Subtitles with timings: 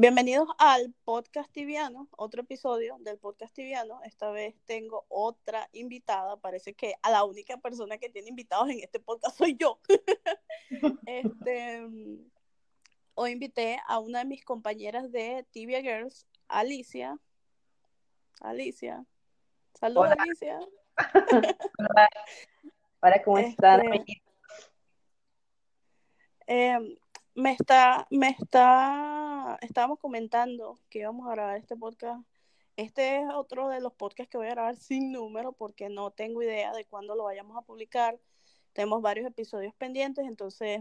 [0.00, 4.00] Bienvenidos al podcast tibiano, otro episodio del podcast tibiano.
[4.02, 6.38] Esta vez tengo otra invitada.
[6.38, 9.78] Parece que a la única persona que tiene invitados en este podcast soy yo.
[11.06, 11.86] este,
[13.12, 17.18] hoy invité a una de mis compañeras de Tibia Girls, Alicia.
[18.40, 19.04] Alicia.
[19.74, 20.60] Saludos, Alicia.
[23.02, 23.22] Hola.
[23.22, 23.82] ¿cómo están?
[23.92, 24.22] Este,
[26.46, 26.96] em,
[27.34, 29.19] me está, me está,
[29.60, 32.24] estábamos comentando que íbamos a grabar este podcast.
[32.76, 36.42] Este es otro de los podcasts que voy a grabar sin número porque no tengo
[36.42, 38.18] idea de cuándo lo vayamos a publicar.
[38.72, 40.80] Tenemos varios episodios pendientes, entonces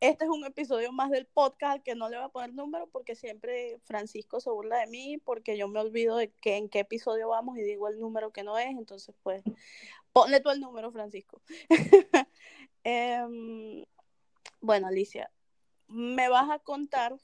[0.00, 3.14] este es un episodio más del podcast que no le voy a poner número porque
[3.14, 7.28] siempre Francisco se burla de mí porque yo me olvido de que, en qué episodio
[7.28, 9.42] vamos y digo el número que no es, entonces pues
[10.12, 11.40] ponle tú el número, Francisco.
[12.86, 13.82] Em,
[14.60, 15.30] bueno, Alicia,
[15.88, 17.16] me vas a contar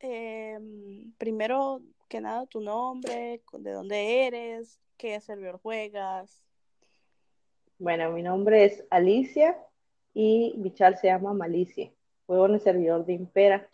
[0.00, 6.42] em, primero que nada tu nombre, de dónde eres, qué servidor juegas.
[7.78, 9.56] Bueno, mi nombre es Alicia
[10.14, 11.92] y mi char se llama Malicia.
[12.26, 13.68] Juego en el servidor de Impera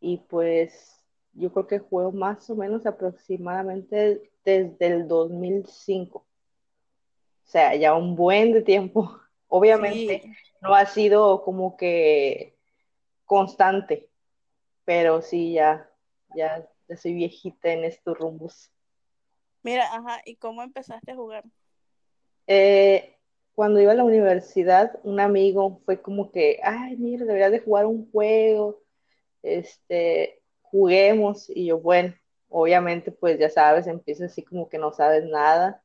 [0.00, 6.18] y pues yo creo que juego más o menos aproximadamente desde el 2005.
[6.18, 9.10] O sea, ya un buen de tiempo.
[9.48, 12.56] Obviamente no ha sido como que
[13.24, 14.07] constante,
[14.88, 15.86] pero sí, ya,
[16.34, 18.70] ya, soy viejita en estos rumbos.
[19.62, 21.44] Mira, ajá, ¿y cómo empezaste a jugar?
[22.46, 23.18] Eh,
[23.54, 27.84] cuando iba a la universidad, un amigo fue como que, ay, mira, deberías de jugar
[27.84, 28.80] un juego,
[29.42, 32.14] este, juguemos, y yo, bueno,
[32.48, 35.82] obviamente, pues ya sabes, empieza así como que no sabes nada,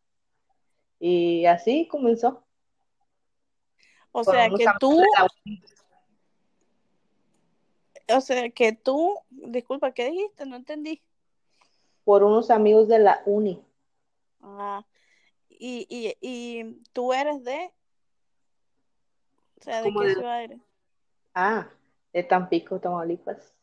[0.98, 2.42] y así comenzó.
[4.14, 5.04] O sea, que tú,
[8.18, 10.46] o sea, que tú, disculpa, ¿qué dijiste?
[10.46, 11.02] No entendí.
[12.04, 13.64] Por unos amigos de la uni.
[14.42, 14.86] Ah,
[15.50, 17.72] y, y, y tú eres de,
[19.60, 20.60] o sea, ¿de qué ciudad eres?
[21.34, 21.70] Ah,
[22.12, 23.54] de Tampico, Tamaulipas.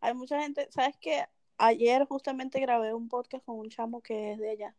[0.00, 1.26] Hay mucha gente, ¿sabes qué?
[1.58, 4.74] Ayer justamente grabé un podcast con un chamo que es de allá,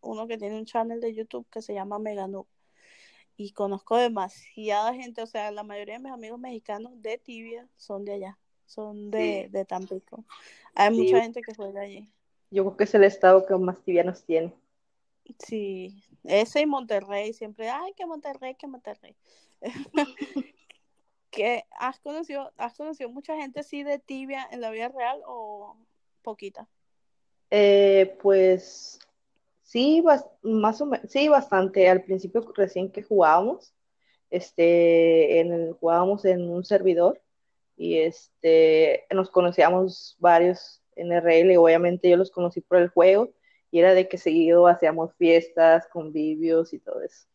[0.00, 2.46] uno que tiene un channel de YouTube que se llama Megano
[3.36, 8.04] y conozco demasiada gente, o sea, la mayoría de mis amigos mexicanos de Tibia son
[8.04, 10.24] de allá, son de, de Tampico.
[10.74, 12.08] Hay mucha gente que juega allí.
[12.50, 14.52] Yo creo que es el estado que más tibianos tiene.
[15.38, 19.16] Sí, ese y Monterrey, siempre, ay, que Monterrey, que Monterrey.
[21.30, 25.76] ¿Que has conocido, has conocido mucha gente así de tibia en la vida real o
[26.22, 26.68] poquita?
[27.50, 29.00] Eh, pues
[29.64, 30.04] Sí,
[30.42, 31.88] más o sí, bastante.
[31.88, 33.74] Al principio, recién que jugábamos,
[34.30, 37.20] este, en el, jugábamos en un servidor
[37.76, 43.32] y este, nos conocíamos varios en RL, obviamente yo los conocí por el juego
[43.70, 47.26] y era de que seguido hacíamos fiestas, convivios y todo eso.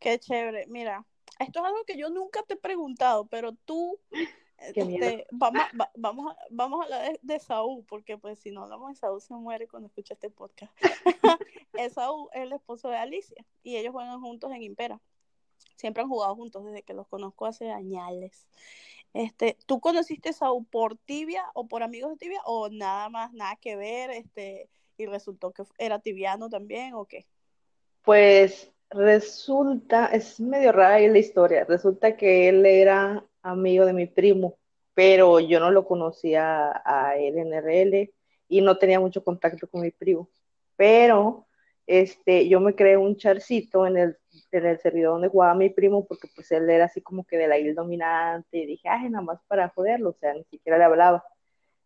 [0.00, 0.66] Qué chévere.
[0.66, 1.06] Mira,
[1.38, 4.00] esto es algo que yo nunca te he preguntado, pero tú
[4.74, 5.62] este, vamos,
[5.94, 9.34] vamos, a, vamos a hablar de, Saúl, porque pues si no hablamos de Saúl se
[9.34, 10.72] muere cuando escucha este podcast.
[11.94, 15.00] Saúl es el esposo de Alicia y ellos juegan juntos en Impera.
[15.76, 18.46] Siempre han jugado juntos desde que los conozco hace años.
[19.14, 23.32] Este, ¿Tú conociste a Saúl por tibia o por amigos de tibia o nada más,
[23.32, 27.26] nada que ver, este, y resultó que era tibiano también o qué?
[28.02, 34.58] Pues resulta, es medio rara la historia, resulta que él era amigo de mi primo,
[34.94, 38.12] pero yo no lo conocía a él en RL
[38.48, 40.28] y no tenía mucho contacto con mi primo.
[40.76, 41.46] Pero
[41.86, 44.18] este, yo me creé un charcito en el,
[44.50, 47.48] en el servidor donde jugaba mi primo porque pues él era así como que de
[47.48, 50.84] la isla dominante y dije, ay, nada más para joderlo, o sea, ni siquiera le
[50.84, 51.24] hablaba.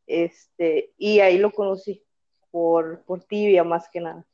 [0.07, 2.05] Este, y ahí lo conocí
[2.51, 4.25] por, por tibia más que nada.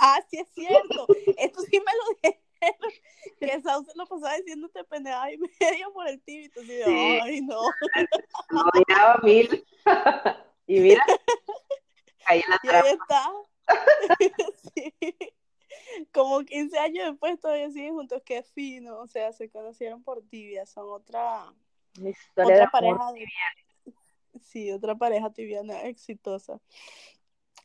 [0.00, 1.06] ah, sí es cierto.
[1.38, 2.47] Esto sí me lo dije
[3.40, 6.82] que Sao se lo pasaba diciéndote pendeja y medio por el y sí.
[7.22, 7.60] ay, no.
[8.50, 9.64] No, miraba mil.
[10.66, 11.04] y mira,
[12.26, 13.30] ahí, la y ahí está.
[14.74, 14.94] sí.
[16.12, 20.66] Como 15 años después todavía siguen juntos, qué fino, o sea, se conocieron por tibia,
[20.66, 21.52] son otra,
[22.36, 23.26] otra pareja de,
[24.42, 26.60] sí, otra pareja tibiana exitosa.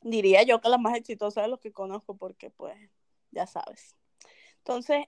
[0.02, 2.76] Diría yo que la más exitosa de los que conozco, porque pues,
[3.32, 3.96] ya sabes.
[4.64, 5.08] Entonces,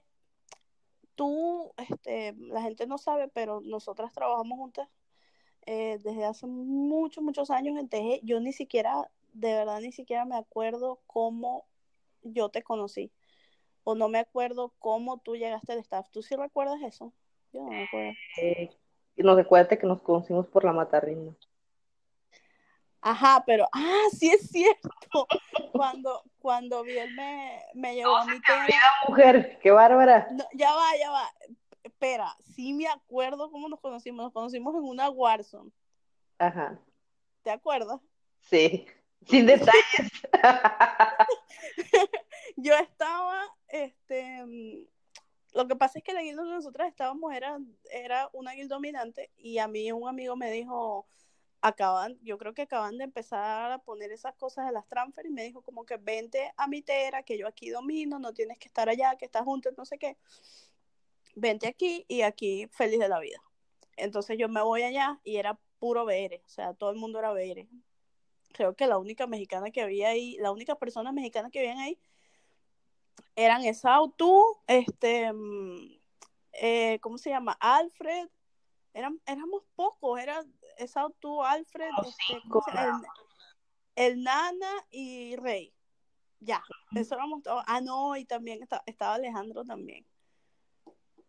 [1.14, 4.88] tú, este, la gente no sabe, pero nosotras trabajamos juntas
[5.64, 8.20] eh, desde hace muchos, muchos años en TG.
[8.22, 11.64] Yo ni siquiera, de verdad, ni siquiera me acuerdo cómo
[12.22, 13.10] yo te conocí.
[13.82, 16.06] O no me acuerdo cómo tú llegaste al staff.
[16.10, 17.14] ¿Tú sí recuerdas eso?
[17.54, 18.12] Yo no me acuerdo.
[18.42, 18.70] Eh,
[19.16, 21.34] Y nos recuerda que nos conocimos por la matarrina.
[23.00, 24.90] Ajá, pero, ah, sí es cierto.
[25.72, 28.80] Cuando, cuando bien me, me llevó a mi tía.
[29.08, 30.28] mujer, qué bárbara.
[30.54, 31.28] ya va, ya va.
[31.82, 34.26] Espera, sí me acuerdo cómo nos conocimos.
[34.26, 35.72] Nos conocimos en una Warzone.
[36.38, 36.78] Ajá.
[37.42, 38.00] ¿Te acuerdas?
[38.42, 38.86] Sí,
[39.26, 40.12] sin detalles.
[42.56, 44.86] Yo estaba, este,
[45.52, 47.58] lo que pasa es que la guilda donde nosotros estábamos era,
[47.90, 51.08] era una guilda dominante y a mí un amigo me dijo,
[51.60, 55.30] acaban, yo creo que acaban de empezar a poner esas cosas de las transfer y
[55.30, 58.68] me dijo como que vente a mi tera, que yo aquí domino, no tienes que
[58.68, 60.16] estar allá, que estás juntos, no sé qué.
[61.34, 63.40] Vente aquí y aquí feliz de la vida.
[63.96, 67.32] Entonces yo me voy allá y era puro BR, o sea, todo el mundo era
[67.32, 67.66] BR.
[68.52, 71.98] Creo que la única mexicana que había ahí, la única persona mexicana que habían ahí
[73.34, 75.98] eran Esau, tú, este, mm,
[76.52, 77.52] eh, ¿cómo se llama?
[77.60, 78.28] Alfred,
[78.94, 80.42] Eran, éramos pocos, era
[80.76, 82.42] Esau, tú, Alfred, este,
[83.94, 85.72] el, Nana y Rey.
[86.40, 86.62] Ya,
[86.94, 87.64] eso éramos todos.
[87.66, 90.06] Ah, no, y también estaba Alejandro también.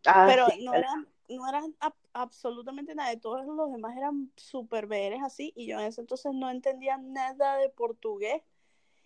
[0.05, 1.75] Ah, Pero no eran, no eran
[2.13, 6.49] absolutamente nada, todos los demás eran súper veres así, y yo en ese entonces no
[6.49, 8.41] entendía nada de portugués.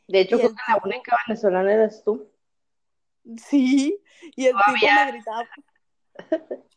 [0.07, 2.29] De hecho, creo que la única venezolana eres tú.
[3.37, 4.01] Sí,
[4.35, 5.47] y el tipo me gritaba.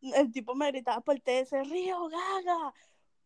[0.00, 2.74] el tipo me gritaba por TS, Río Gaga,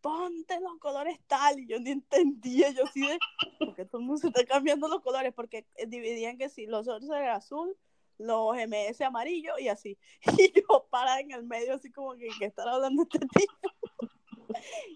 [0.00, 3.18] ponte los colores tal, y yo ni entendía, yo sí de,
[3.58, 7.10] porque todo el mundo se está cambiando los colores, porque dividían que si los otros
[7.10, 7.76] eran azul,
[8.18, 9.98] los MS amarillo y así.
[10.38, 13.52] Y yo parada en el medio así como que, ¿qué estar hablando este tipo?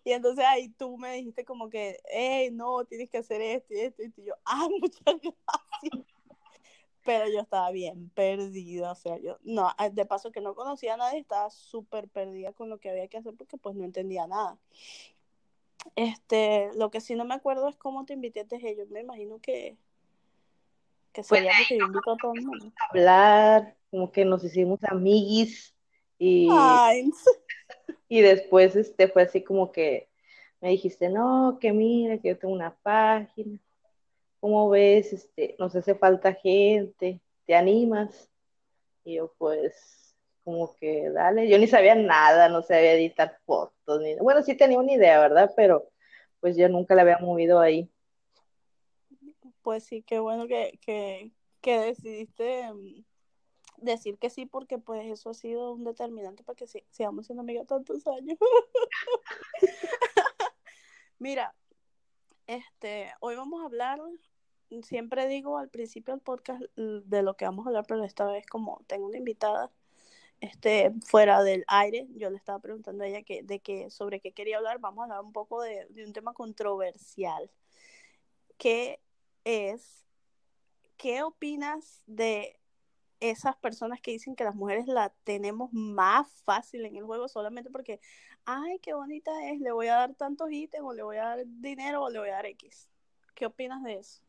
[0.04, 3.80] Y entonces ahí tú me dijiste como que, hey, no, tienes que hacer esto y
[3.80, 4.02] esto.
[4.02, 6.15] Y yo, ah, muchas gracias.
[7.06, 10.94] Pero yo estaba bien perdida, o sea, yo, no, ah, de paso que no conocía
[10.94, 14.26] a nadie, estaba súper perdida con lo que había que hacer porque pues no entendía
[14.26, 14.58] nada.
[15.94, 19.38] Este, lo que sí no me acuerdo es cómo te invité a ellos, me imagino
[19.40, 19.76] que
[21.12, 22.72] que pues sería que invito a todo el mundo.
[22.90, 25.74] Hablar, como que nos hicimos amiguis
[26.18, 26.48] y,
[28.08, 30.10] y después este fue así como que
[30.60, 33.58] me dijiste, no, que mira, que yo tengo una página,
[34.40, 35.12] ¿cómo ves?
[35.12, 38.30] Este, nos hace falta gente, ¿te animas?
[39.04, 44.14] Y yo pues como que dale, yo ni sabía nada, no sabía editar fotos, ni,
[44.16, 45.52] bueno, sí tenía una idea, ¿verdad?
[45.56, 45.90] Pero
[46.40, 47.90] pues yo nunca la había movido ahí
[49.66, 53.04] pues sí, qué bueno que, que, que decidiste mm,
[53.78, 57.66] decir que sí, porque pues eso ha sido un determinante para que sigamos siendo amigas
[57.66, 58.38] tantos años.
[61.18, 61.52] Mira,
[62.46, 64.00] este, hoy vamos a hablar,
[64.82, 68.46] siempre digo al principio del podcast de lo que vamos a hablar, pero esta vez
[68.46, 69.70] como tengo una invitada,
[70.40, 74.32] este, fuera del aire, yo le estaba preguntando a ella que, de que, sobre qué
[74.32, 77.50] quería hablar, vamos a hablar un poco de, de un tema controversial,
[78.58, 79.00] que
[79.44, 80.04] es,
[80.96, 82.58] ¿qué opinas de
[83.20, 87.70] esas personas que dicen que las mujeres la tenemos más fácil en el juego solamente
[87.70, 88.00] porque,
[88.44, 91.38] ay, qué bonita es, le voy a dar tantos ítems o le voy a dar
[91.46, 92.88] dinero o le voy a dar X?
[93.34, 94.22] ¿Qué opinas de eso?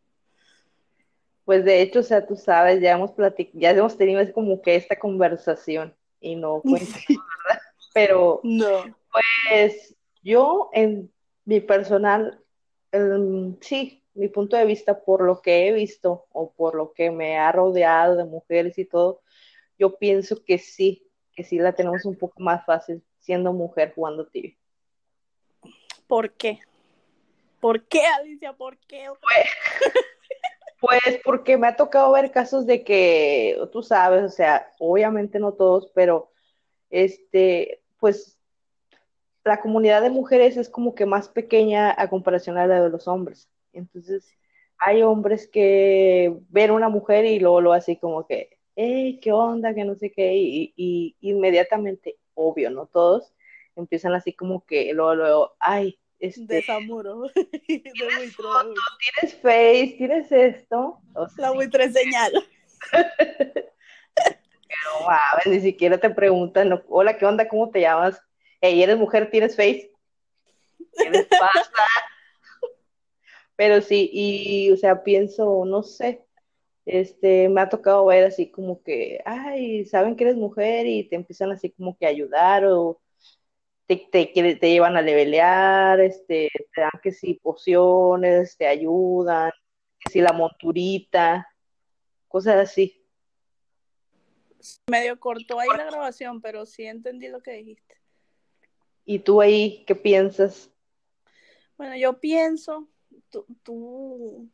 [1.46, 3.12] Pues de hecho, o sea, tú sabes, ya hemos
[3.54, 7.62] ya hemos tenido como que esta conversación y no ¿verdad?
[7.94, 8.84] Pero, no.
[9.12, 11.12] pues yo en
[11.46, 12.44] mi personal,
[13.62, 17.38] sí, mi punto de vista, por lo que he visto o por lo que me
[17.38, 19.22] ha rodeado de mujeres y todo,
[19.78, 24.28] yo pienso que sí, que sí la tenemos un poco más fácil siendo mujer jugando
[24.28, 24.56] tibia.
[26.08, 26.60] ¿Por qué?
[27.60, 28.54] ¿Por qué, Alicia?
[28.54, 29.08] ¿Por qué?
[29.22, 29.48] Pues,
[30.80, 35.54] pues porque me ha tocado ver casos de que, tú sabes, o sea, obviamente no
[35.54, 36.32] todos, pero
[36.90, 38.38] este, pues
[39.44, 43.08] la comunidad de mujeres es como que más pequeña a comparación a la de los
[43.08, 43.50] hombres.
[43.78, 44.38] Entonces,
[44.80, 49.32] hay hombres que ven a una mujer y luego lo así como que, hey, ¿qué
[49.32, 49.74] onda?
[49.74, 52.88] Que no sé qué, y, inmediatamente, obvio, ¿no?
[52.88, 53.34] Todos
[53.76, 56.56] empiezan así como que luego, luego, ay, este...
[56.56, 57.24] Desamuro.
[57.68, 61.00] ¿Tienes foto, tienes face, tienes esto.
[61.38, 62.32] la buitre señal.
[64.70, 67.48] Pero, wow, ni siquiera te preguntan, hola, ¿qué onda?
[67.48, 68.22] ¿Cómo te llamas?
[68.60, 69.30] Hey, ¿eres mujer?
[69.30, 69.92] ¿Tienes face?
[70.98, 71.72] ¿Qué les pasa?
[73.58, 76.24] Pero sí, y, o sea, pienso, no sé,
[76.86, 81.18] este, me ha tocado ver así como que, ay, saben que eres mujer y te
[81.18, 83.02] empiezan así como que a ayudar o
[83.88, 89.52] te, te, te llevan a levelear, este, te dan que si pociones, te ayudan,
[90.00, 91.48] que si la monturita,
[92.28, 93.04] cosas así.
[94.92, 97.96] Medio cortó ahí la grabación, pero sí entendí lo que dijiste.
[99.04, 100.70] ¿Y tú ahí qué piensas?
[101.78, 102.88] Bueno, yo pienso,
[103.30, 104.50] tú,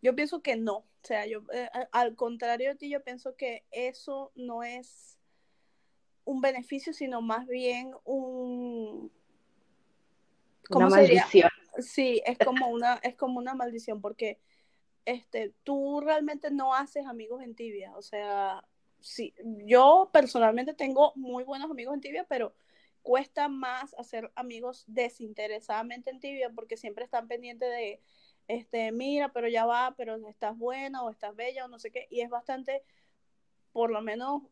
[0.00, 0.76] yo pienso que no.
[0.78, 5.18] O sea, yo, eh, al contrario de ti, yo pienso que eso no es
[6.24, 9.10] un beneficio, sino más bien un...
[10.68, 11.50] ¿Cómo una maldición.
[11.78, 14.38] Sí, es como una, es como una maldición, porque
[15.04, 17.96] este, tú realmente no haces amigos en tibia.
[17.96, 18.64] O sea,
[19.00, 22.54] sí, yo personalmente tengo muy buenos amigos en tibia, pero
[23.02, 28.00] cuesta más hacer amigos desinteresadamente en tibia porque siempre están pendientes de,
[28.48, 32.06] este, mira, pero ya va, pero estás buena o estás bella o no sé qué.
[32.10, 32.82] Y es bastante,
[33.72, 34.42] por lo menos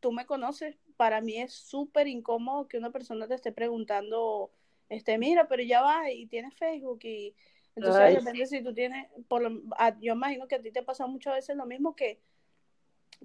[0.00, 4.50] tú me conoces, para mí es súper incómodo que una persona te esté preguntando,
[4.88, 7.34] este, mira, pero ya va y tienes Facebook y
[7.74, 9.62] entonces de repente si tú tienes, por lo,
[10.00, 12.20] yo imagino que a ti te pasa muchas veces lo mismo que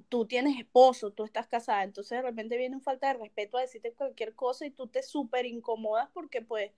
[0.09, 3.61] tú tienes esposo, tú estás casada, entonces de repente viene un falta de respeto a
[3.61, 6.71] decirte cualquier cosa y tú te súper incomodas porque pues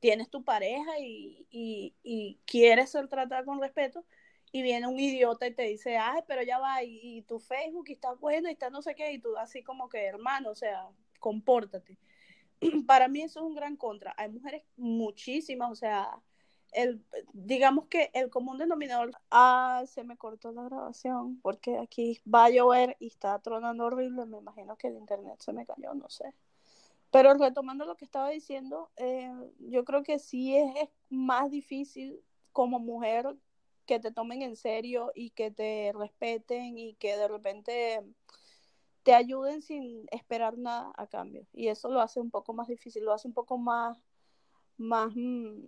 [0.00, 4.04] tienes tu pareja y, y, quieres ser tratada con respeto
[4.50, 8.12] y viene un idiota y te dice, ay, pero ya va, y, tu Facebook está
[8.14, 10.88] bueno y está no sé qué, y tú así como que, hermano, o sea,
[11.20, 11.98] compórtate.
[12.86, 14.14] Para mí eso es un gran contra.
[14.16, 16.10] Hay mujeres muchísimas, o sea,
[16.72, 22.46] el, digamos que el común denominador, ah, se me cortó la grabación porque aquí va
[22.46, 26.08] a llover y está tronando horrible, me imagino que el internet se me cayó, no
[26.08, 26.34] sé.
[27.10, 32.22] Pero retomando lo que estaba diciendo, eh, yo creo que sí es, es, más difícil
[32.52, 33.36] como mujer
[33.84, 38.02] que te tomen en serio y que te respeten y que de repente
[39.02, 41.46] te ayuden sin esperar nada a cambio.
[41.52, 44.02] Y eso lo hace un poco más difícil, lo hace un poco más,
[44.76, 45.64] más, mm,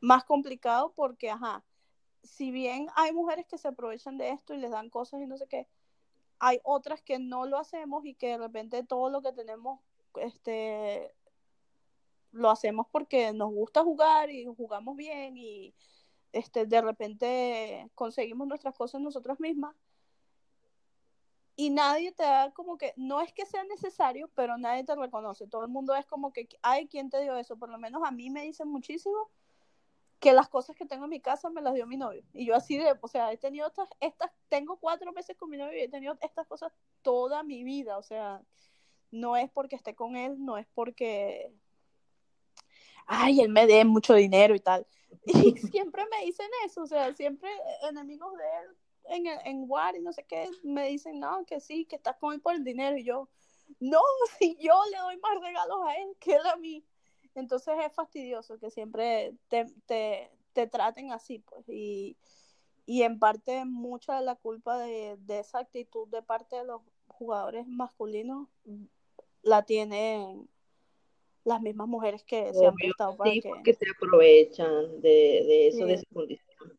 [0.00, 1.64] más complicado porque, ajá,
[2.22, 5.36] si bien hay mujeres que se aprovechan de esto y les dan cosas y no
[5.36, 5.68] sé qué,
[6.38, 9.80] hay otras que no lo hacemos y que de repente todo lo que tenemos,
[10.16, 11.14] este,
[12.32, 15.74] lo hacemos porque nos gusta jugar y jugamos bien y
[16.32, 19.74] este, de repente conseguimos nuestras cosas nosotras mismas
[21.56, 25.48] y nadie te da como que, no es que sea necesario, pero nadie te reconoce.
[25.48, 27.56] Todo el mundo es como que, ay, ¿quién te dio eso?
[27.56, 29.28] Por lo menos a mí me dicen muchísimo
[30.20, 32.22] que las cosas que tengo en mi casa me las dio mi novio.
[32.32, 35.56] Y yo así de, o sea, he tenido estas, estas, tengo cuatro meses con mi
[35.56, 36.72] novio y he tenido estas cosas
[37.02, 37.98] toda mi vida.
[37.98, 38.42] O sea,
[39.10, 41.52] no es porque esté con él, no es porque,
[43.06, 44.86] ay, él me dé mucho dinero y tal.
[45.24, 47.50] Y siempre me dicen eso, o sea, siempre
[47.88, 48.76] enemigos de él
[49.08, 52.34] en, en War y no sé qué, me dicen, no, que sí, que estás con
[52.34, 52.96] él por el dinero.
[52.96, 53.28] Y yo,
[53.80, 54.00] no,
[54.38, 56.84] si yo le doy más regalos a él que él a mí.
[57.38, 62.16] Entonces es fastidioso que siempre te, te, te traten así, pues, y,
[62.84, 66.82] y, en parte mucha de la culpa de, de, esa actitud de parte de los
[67.06, 68.48] jugadores masculinos
[69.42, 70.48] la tienen
[71.44, 73.42] las mismas mujeres que se han prestado para que...
[73.64, 73.72] que...
[73.74, 76.78] se aprovechan de, de eso, de esa condición.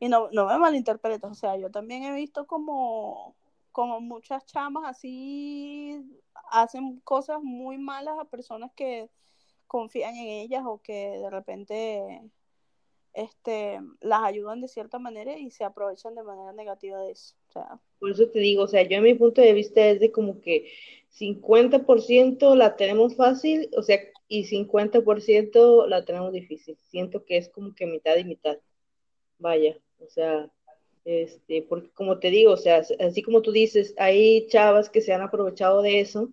[0.00, 3.36] Y no, no me malinterpretes, o sea, yo también he visto como,
[3.70, 6.02] como muchas chamas así
[6.50, 9.10] hacen cosas muy malas a personas que
[9.72, 12.20] confían en ellas o que de repente
[13.14, 17.34] este, las ayudan de cierta manera y se aprovechan de manera negativa de eso.
[17.98, 20.42] Por eso te digo, o sea, yo en mi punto de vista es de como
[20.42, 20.70] que
[21.18, 23.98] 50% la tenemos fácil, o sea,
[24.28, 26.76] y 50% la tenemos difícil.
[26.90, 28.58] Siento que es como que mitad y mitad.
[29.38, 30.50] Vaya, o sea,
[31.06, 35.14] este, porque como te digo, o sea, así como tú dices, hay chavas que se
[35.14, 36.30] han aprovechado de eso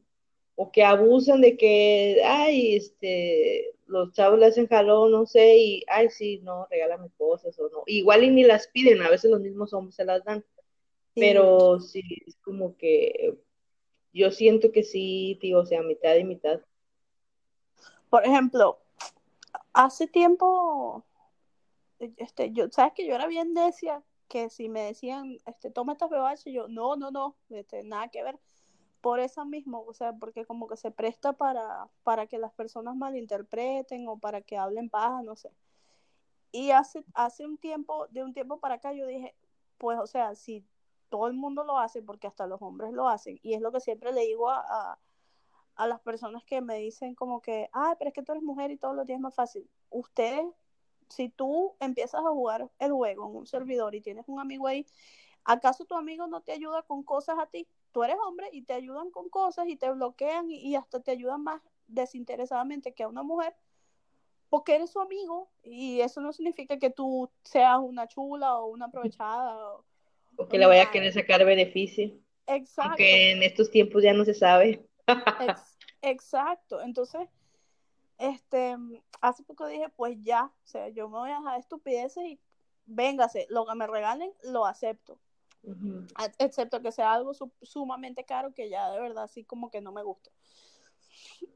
[0.61, 5.85] o que abusan de que, ay, este, los chavos le hacen jalón, no sé, y,
[5.87, 7.83] ay, sí, no, regálame cosas o no.
[7.85, 10.43] Igual y ni las piden, a veces los mismos hombres se las dan.
[11.15, 13.37] Pero sí, es como que
[14.11, 16.59] yo siento que sí, tío, o sea, mitad y mitad.
[18.09, 18.79] Por ejemplo,
[19.71, 21.05] hace tiempo,
[22.17, 26.09] este, yo, sabes que yo era bien necia, que si me decían, este, toma estas
[26.09, 28.37] bebadas, yo, no, no, no, este, nada que ver
[29.01, 32.95] por eso mismo, o sea, porque como que se presta para, para que las personas
[32.95, 35.51] malinterpreten o para que hablen paja, no sé.
[36.51, 39.35] Y hace, hace un tiempo, de un tiempo para acá, yo dije,
[39.77, 40.65] pues, o sea, si
[41.09, 43.79] todo el mundo lo hace, porque hasta los hombres lo hacen, y es lo que
[43.79, 44.99] siempre le digo a,
[45.75, 48.71] a, las personas que me dicen como que, ah, pero es que tú eres mujer
[48.71, 49.69] y todo lo tienes más fácil.
[49.89, 50.45] Ustedes,
[51.09, 54.85] si tú empiezas a jugar el juego en un servidor y tienes un amigo ahí,
[55.45, 57.67] ¿acaso tu amigo no te ayuda con cosas a ti?
[57.91, 61.43] Tú eres hombre y te ayudan con cosas y te bloquean y, hasta te ayudan
[61.43, 63.55] más desinteresadamente que a una mujer
[64.49, 68.85] porque eres su amigo y eso no significa que tú seas una chula o una
[68.85, 69.75] aprovechada.
[70.37, 72.11] O, que le vaya a querer sacar beneficio.
[72.47, 72.91] Exacto.
[72.91, 74.87] Porque en estos tiempos ya no se sabe.
[76.01, 77.27] Exacto, entonces,
[78.17, 78.75] este,
[79.21, 82.39] hace poco dije, pues ya, o sea, yo me voy a dejar estupideces y
[82.85, 85.19] véngase, lo que me regalen, lo acepto.
[86.37, 90.03] Excepto que sea algo sumamente caro que ya de verdad así como que no me
[90.03, 90.31] gusta.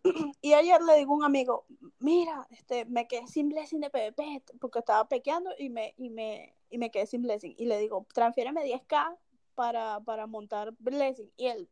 [0.42, 1.66] Y ayer le digo a un amigo,
[2.00, 6.56] mira, este, me quedé sin blessing de PvP porque estaba pequeando y me, y me,
[6.70, 7.56] y me quedé sin blessing.
[7.58, 9.18] Y le digo, transfiéreme 10k
[9.56, 11.32] para, para montar blessing.
[11.38, 11.70] Y el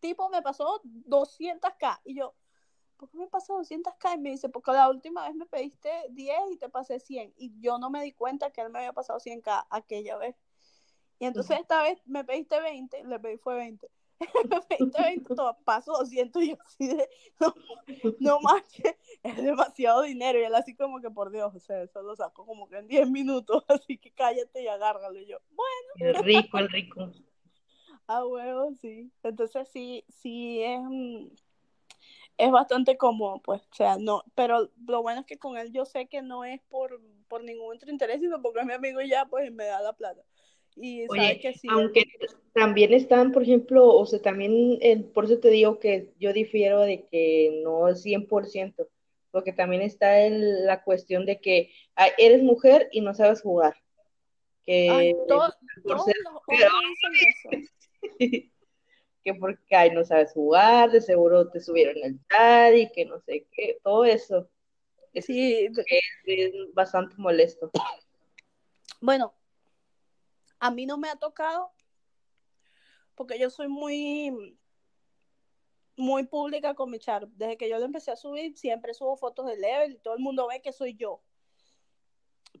[0.00, 2.00] tipo me pasó 200k.
[2.04, 2.34] Y yo,
[2.96, 4.16] ¿por qué me pasó 200k?
[4.16, 7.34] Y me dice, porque la última vez me pediste 10 y te pasé 100.
[7.36, 10.36] Y yo no me di cuenta que él me había pasado 100k aquella vez.
[11.18, 13.88] Y entonces esta vez me pediste 20, le pedí fue 20.
[14.50, 17.08] me pediste 20, todo, paso 200 y yo así de,
[17.40, 17.54] no,
[18.20, 20.38] no manches, es demasiado dinero.
[20.38, 22.88] Y él así como que, por Dios, o sea, eso lo saco como que en
[22.88, 25.18] 10 minutos, así que cállate y agárralo.
[25.18, 26.16] Y yo, bueno.
[26.16, 27.12] El rico, el rico.
[28.06, 29.10] Ah, huevo, sí.
[29.22, 30.78] Entonces sí, sí es,
[32.36, 35.86] es bastante cómodo, pues, o sea, no, pero lo bueno es que con él yo
[35.86, 39.08] sé que no es por, por ningún otro interés, sino porque es mi amigo y
[39.08, 40.22] ya, pues, me da la plata.
[40.76, 42.04] Y Oye, que sí, aunque
[42.52, 44.78] también están, por ejemplo, o sea, también,
[45.12, 48.88] por eso te digo que yo difiero de que no es 100%,
[49.30, 51.70] porque también está el, la cuestión de que
[52.18, 53.74] eres mujer y no sabes jugar.
[54.64, 55.54] Que todos
[55.84, 56.04] los
[56.48, 57.50] eso.
[59.24, 63.20] que porque ay, no sabes jugar, de seguro te subieron el chat y que no
[63.20, 64.48] sé qué, todo eso.
[65.14, 65.68] sí,
[66.26, 67.70] es, bastante molesto.
[69.00, 69.34] Bueno,
[70.64, 71.70] a mí no me ha tocado
[73.14, 74.58] porque yo soy muy
[75.94, 77.28] muy pública con mi char.
[77.28, 80.20] Desde que yo lo empecé a subir, siempre subo fotos de level y todo el
[80.20, 81.22] mundo ve que soy yo.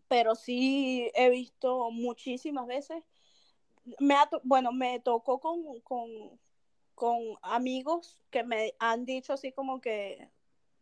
[0.06, 3.02] Pero sí he visto muchísimas veces
[3.98, 5.80] me bueno, me tocó con,
[6.94, 10.30] con, amigos que me han dicho así como que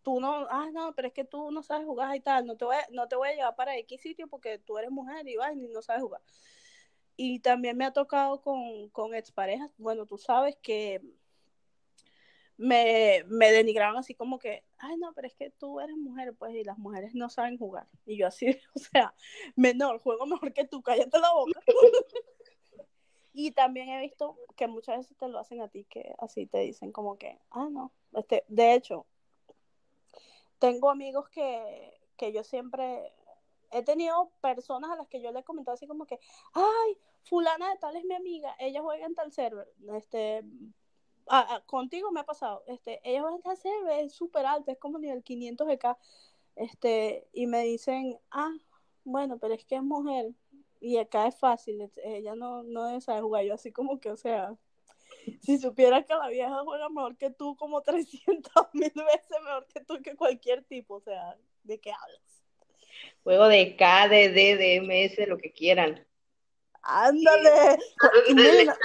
[0.02, 2.64] tú no, ah, no, pero es que tú no sabes jugar y tal, no te
[2.64, 5.68] voy no te voy a llevar para X sitio porque tú eres mujer y, y
[5.68, 6.20] no sabes jugar.
[7.24, 11.00] Y también me ha tocado con, con exparejas, bueno, tú sabes que
[12.56, 16.52] me, me denigraron así como que, ay, no, pero es que tú eres mujer, pues,
[16.52, 17.86] y las mujeres no saben jugar.
[18.06, 19.14] Y yo así, o sea,
[19.54, 21.60] menor, juego mejor que tú, cállate la boca.
[23.34, 26.58] Y también he visto que muchas veces te lo hacen a ti, que así te
[26.58, 27.92] dicen como que, ah, no.
[28.14, 29.06] Este, de hecho,
[30.58, 33.10] tengo amigos que, que yo siempre
[33.70, 36.20] he tenido personas a las que yo le he comentado así como que,
[36.52, 40.44] ay, fulana de tal es mi amiga, ella juega en tal server, este,
[41.66, 44.98] contigo me ha pasado, este, ella juega en tal server, es súper alta, es como
[44.98, 45.98] nivel 500 de K,
[46.56, 48.52] este, y me dicen, ah,
[49.04, 50.32] bueno, pero es que es mujer,
[50.82, 53.44] y acá es fácil, ella no, no debe saber jugar.
[53.44, 54.56] Yo así como que, o sea,
[55.40, 59.80] si supieras que la vieja juega mejor que tú, como 300 mil veces mejor que
[59.80, 62.20] tú, que cualquier tipo, o sea, ¿de qué hablas?
[63.22, 66.04] Juego de K, de D, de MS, lo que quieran.
[66.82, 67.78] Ándale.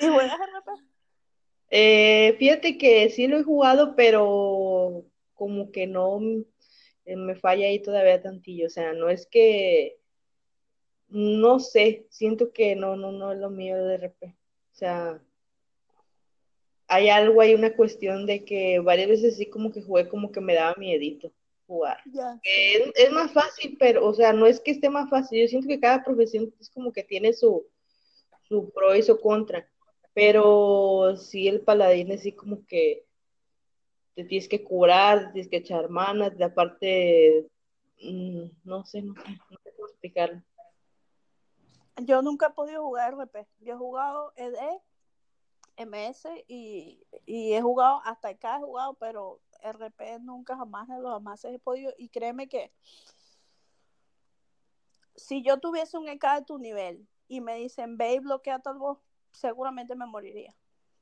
[0.00, 0.70] ¿Y juegas RP?
[1.70, 6.20] Eh, fíjate que sí lo he jugado, pero como que no
[7.04, 8.66] eh, me falla ahí todavía tantillo.
[8.66, 9.98] O sea, no es que
[11.08, 14.24] no sé, siento que no, no, no es lo mío de RP.
[14.24, 15.20] O sea,
[16.86, 20.40] hay algo, hay una cuestión de que varias veces sí como que jugué como que
[20.40, 21.32] me daba miedito
[21.68, 21.98] jugar.
[22.42, 25.42] Es, más fácil, pero, o sea, no es que esté más fácil.
[25.42, 27.64] Yo siento que cada profesión es como que tiene su,
[28.48, 29.68] su pro y su contra.
[30.14, 33.04] Pero sí el paladín es así como que
[34.14, 37.46] te tienes que curar, tienes que echar manas, de aparte,
[38.02, 40.42] mm, no sé, no sé, no sé cómo explicarlo.
[42.04, 43.46] Yo nunca he podido jugar RP.
[43.60, 44.56] Yo he jugado ED,
[45.78, 51.58] MS y, he jugado, hasta acá he jugado, pero RP nunca jamás los jamás he
[51.58, 51.92] podido.
[51.98, 52.70] Y créeme que
[55.14, 58.78] si yo tuviese un EK de tu nivel y me dicen ve y bloquea tal
[58.78, 58.98] voz,
[59.32, 60.54] seguramente me moriría.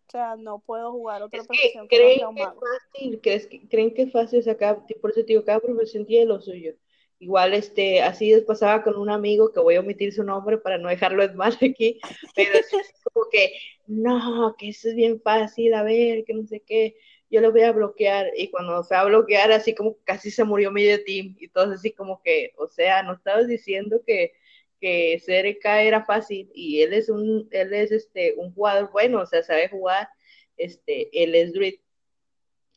[0.09, 4.13] O sea, no puedo jugar otra profesión que, creen que, es fácil, creen que es
[4.13, 6.75] fácil, por eso digo, cada profesión tiene lo suyo.
[7.19, 10.89] Igual, este, así pasaba con un amigo que voy a omitir su nombre para no
[10.89, 11.99] dejarlo en mal aquí,
[12.37, 12.67] pero es
[13.03, 13.53] como que,
[13.87, 16.97] no, que eso es bien fácil, a ver, que no sé qué,
[17.31, 20.45] yo lo voy a bloquear, y cuando se va a bloquear, así como casi se
[20.45, 24.33] murió medio team, y todo así como que, o sea, no estabas diciendo que,
[24.81, 29.27] que CRK era fácil, y él es un, él es este, un jugador bueno, o
[29.27, 30.09] sea, sabe jugar,
[30.57, 31.75] este, él es Druid,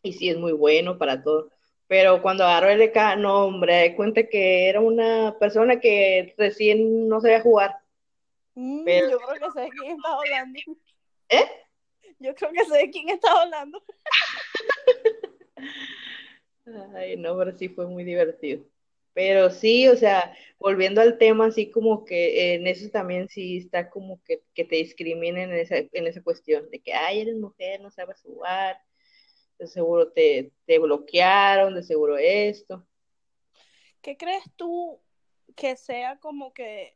[0.04, 1.52] y sí es muy bueno para todo
[1.90, 7.20] pero cuando agarró el EK, no, hombre, cuenta que era una persona que recién no
[7.20, 7.78] sabía jugar.
[8.54, 10.60] Mm, yo creo que sé de quién está hablando.
[11.30, 11.46] ¿Eh?
[12.20, 13.84] Yo creo que sé de quién está hablando.
[16.96, 18.64] Ay, no, pero sí fue muy divertido.
[19.14, 23.90] Pero sí, o sea, volviendo al tema, así como que en eso también sí está
[23.90, 27.82] como que, que te discriminen en esa, en esa cuestión, de que, ay, eres mujer,
[27.82, 28.80] no sabes jugar,
[29.58, 32.88] de seguro te, te bloquearon, de seguro esto.
[34.02, 35.02] ¿Qué crees tú
[35.56, 36.96] que sea como que,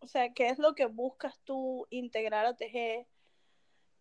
[0.00, 3.06] o sea, qué es lo que buscas tú integrar a TG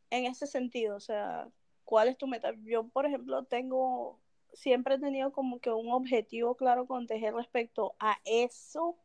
[0.09, 0.95] en ese sentido?
[0.95, 1.47] O sea,
[1.87, 2.51] ¿cuál es tu meta?
[2.65, 4.19] Yo, por ejemplo, tengo
[4.51, 8.97] siempre he tenido como que un objetivo claro con Tejer respecto a eso,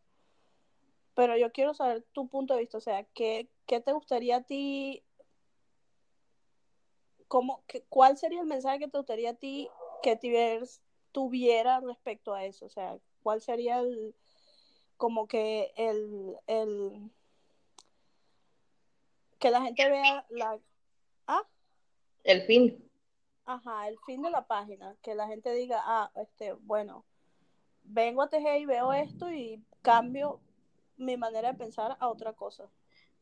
[1.15, 4.43] pero yo quiero saber tu punto de vista, o sea, ¿qué, qué te gustaría a
[4.43, 5.05] ti?
[7.29, 9.69] Cómo, que, ¿Cuál sería el mensaje que te gustaría a ti
[10.03, 10.19] que
[11.13, 12.67] tuviera respecto a eso?
[12.67, 14.15] O sea, ¿cuál sería el,
[14.97, 17.11] como que el, el,
[19.39, 20.59] que la gente vea la...
[21.29, 21.47] ¿Ah?
[22.25, 22.83] El fin
[23.45, 27.05] ajá, el fin de la página, que la gente diga, ah, este, bueno,
[27.85, 30.41] vengo a tejer y veo esto y cambio
[30.97, 32.69] mi manera de pensar a otra cosa.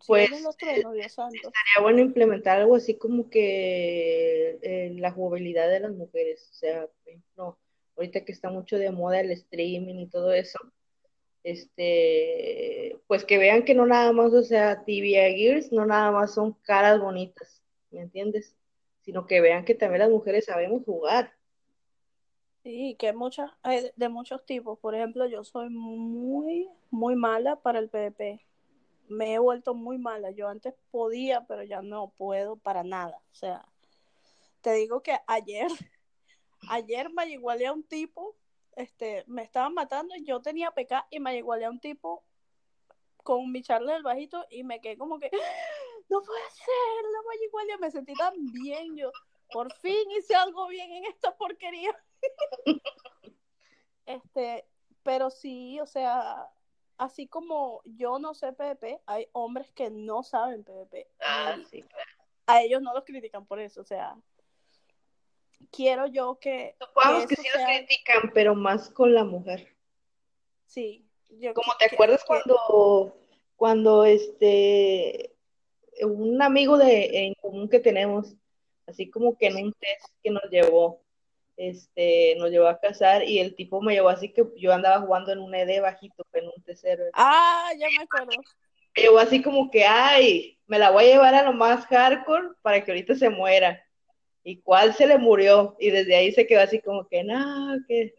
[0.07, 6.55] pues estaría bueno implementar algo así como que eh, la jugabilidad de las mujeres, o
[6.55, 6.89] sea,
[7.37, 7.59] no,
[7.97, 10.59] ahorita que está mucho de moda el streaming y todo eso,
[11.43, 16.35] este, pues que vean que no nada más, o sea, TV Gears, no nada más
[16.35, 18.57] son caras bonitas, ¿me entiendes?
[19.01, 21.33] Sino que vean que también las mujeres sabemos jugar.
[22.63, 24.79] Sí, que muchas, hay de muchos tipos.
[24.79, 28.45] Por ejemplo, yo soy muy, muy mala para el PvP.
[29.09, 30.31] Me he vuelto muy mala.
[30.31, 33.19] Yo antes podía, pero ya no puedo para nada.
[33.33, 33.65] O sea,
[34.61, 35.69] te digo que ayer,
[36.69, 38.37] ayer me igualé a un tipo,
[38.77, 42.25] este, me estaban matando y yo tenía PK y me igualé a un tipo
[43.23, 45.31] con mi charla del bajito y me quedé como que
[46.11, 49.13] no puede ser, la igual me sentí tan bien, yo
[49.53, 51.97] por fin hice algo bien en esta porquería.
[54.07, 54.67] este,
[55.03, 56.51] pero sí, o sea,
[56.99, 61.09] así como yo no sé PvP, hay hombres que no saben PvP.
[61.21, 61.57] Ah,
[62.47, 64.17] a ellos no los critican por eso, o sea,
[65.71, 66.75] quiero yo que...
[66.81, 69.77] Supongamos que, sí los critican, pero más con la mujer.
[70.67, 71.07] Sí.
[71.29, 73.17] Yo como te acuerdas cuando,
[73.55, 75.37] cuando este
[76.05, 78.35] un amigo de, en común que tenemos,
[78.87, 81.03] así como que en un test que nos llevó,
[81.57, 85.33] este, nos llevó a casar y el tipo me llevó así que yo andaba jugando
[85.33, 87.05] en un ED bajito, en un tercero.
[87.13, 88.43] Ah, ya me acuerdo.
[88.97, 92.55] Me llevó así como que, ay, me la voy a llevar a lo más hardcore
[92.63, 93.85] para que ahorita se muera.
[94.43, 95.77] ¿Y cuál se le murió?
[95.79, 98.15] Y desde ahí se quedó así como que, no, que...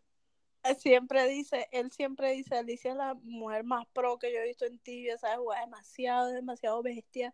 [0.78, 4.65] Siempre dice, él siempre dice, Alicia es la mujer más pro que yo he visto
[4.65, 7.34] en tibia, sabe jugar demasiado, demasiado bestia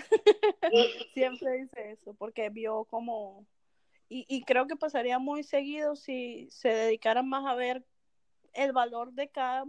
[1.14, 3.46] Siempre dice eso, porque vio como...
[4.08, 7.84] Y, y creo que pasaría muy seguido si se dedicaran más a ver
[8.54, 9.64] el valor de cada,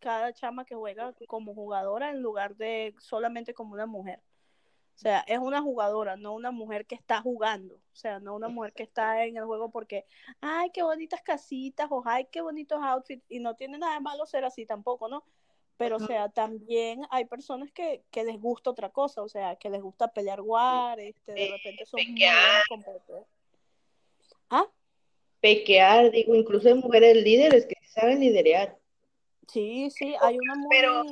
[0.00, 4.22] cada chama que juega como jugadora en lugar de solamente como una mujer.
[4.94, 7.76] O sea, es una jugadora, no una mujer que está jugando.
[7.76, 10.06] O sea, no una mujer que está en el juego porque,
[10.40, 13.24] ay, qué bonitas casitas, o ay, qué bonitos outfits.
[13.28, 15.24] Y no tiene nada de malo ser así tampoco, ¿no?
[15.76, 19.70] Pero o sea, también hay personas que, que, les gusta otra cosa, o sea, que
[19.70, 22.24] les gusta pelear war, este, de repente son muy
[24.50, 24.66] ¿Ah?
[25.40, 28.78] Pequear, digo, incluso hay mujeres líderes que saben liderear.
[29.48, 30.68] Sí, sí, hay una muy...
[30.70, 31.02] Pero,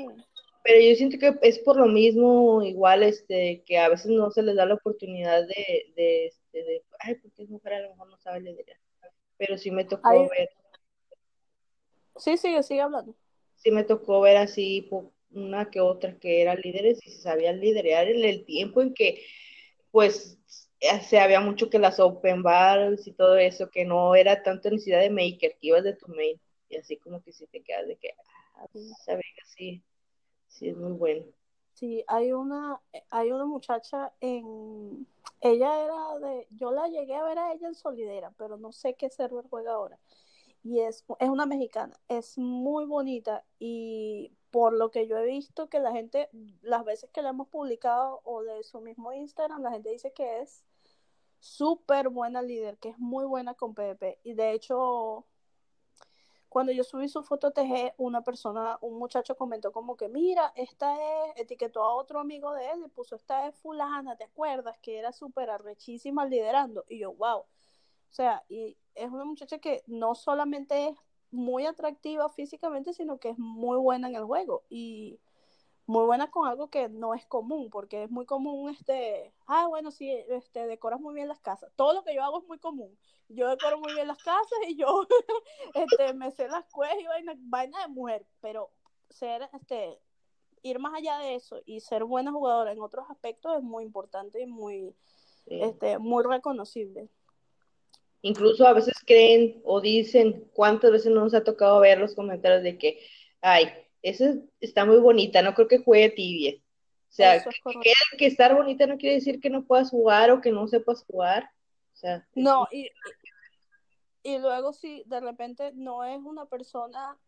[0.63, 4.43] pero yo siento que es por lo mismo, igual, este, que a veces no se
[4.43, 8.09] les da la oportunidad de, de, este, de ay, porque es mujer, a lo mejor
[8.09, 8.79] no sabe liderear.
[9.37, 10.51] Pero sí me tocó ver.
[12.17, 13.17] Sí, sigue, sigue hablando
[13.63, 14.89] sí me tocó ver así
[15.31, 19.25] una que otra que eran líderes y se sabían liderar en el tiempo en que
[19.91, 20.39] pues
[21.09, 25.01] se había mucho que las open bars y todo eso, que no era tanto necesidad
[25.01, 27.97] de maker, que ibas de tu main y así como que si te quedas de
[27.97, 28.11] que,
[28.57, 28.67] ah,
[29.05, 29.83] sabes sí,
[30.49, 31.25] sí es muy bueno.
[31.75, 35.07] Sí, hay una, hay una muchacha en,
[35.41, 38.95] ella era de, yo la llegué a ver a ella en Solidera, pero no sé
[38.95, 39.99] qué server juega ahora
[40.63, 45.69] y es, es una mexicana, es muy bonita y por lo que yo he visto
[45.69, 46.29] que la gente,
[46.61, 50.41] las veces que la hemos publicado o de su mismo Instagram, la gente dice que
[50.41, 50.65] es
[51.41, 55.27] súper buena líder, que es muy buena con PvP y de hecho
[56.53, 60.95] cuando yo subí su foto TG, una persona, un muchacho comentó como que, mira, esta
[60.95, 64.79] es, etiquetó a otro amigo de él y puso, esta es fulana, ¿te acuerdas?
[64.83, 66.85] Que era súper arrechísima liderando.
[66.91, 67.47] Y yo, wow.
[68.13, 70.99] O sea, y es una muchacha que no solamente es
[71.31, 75.19] muy atractiva físicamente, sino que es muy buena en el juego y
[75.87, 79.91] muy buena con algo que no es común, porque es muy común este, ah, bueno,
[79.91, 81.73] sí, este, decoras muy bien las casas.
[81.75, 82.99] Todo lo que yo hago es muy común.
[83.29, 85.07] Yo decoro muy bien las casas y yo
[85.75, 88.71] este, me sé las cuevas y vaina, vaina de mujer, pero
[89.09, 89.99] ser, este,
[90.63, 94.43] ir más allá de eso y ser buena jugadora en otros aspectos es muy importante
[94.43, 94.95] y muy,
[95.47, 97.09] este, muy reconocible.
[98.23, 102.79] Incluso a veces creen o dicen, ¿cuántas veces nos ha tocado ver los comentarios de
[102.79, 103.01] que,
[103.41, 103.69] ay,
[104.01, 106.55] esa está muy bonita, no creo que juegue tibia.
[106.55, 107.45] O sea,
[108.17, 111.45] que, estar bonita no quiere decir que no puedas jugar o que no sepas jugar.
[111.93, 112.89] O sea, no, y,
[114.23, 117.19] y luego si de repente no es una persona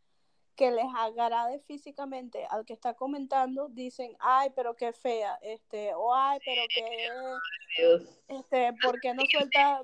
[0.57, 6.15] que les agrade físicamente al que está comentando, dicen, ay, pero qué fea, este, o
[6.15, 9.83] ay, pero que, este, ¿por qué no suelta,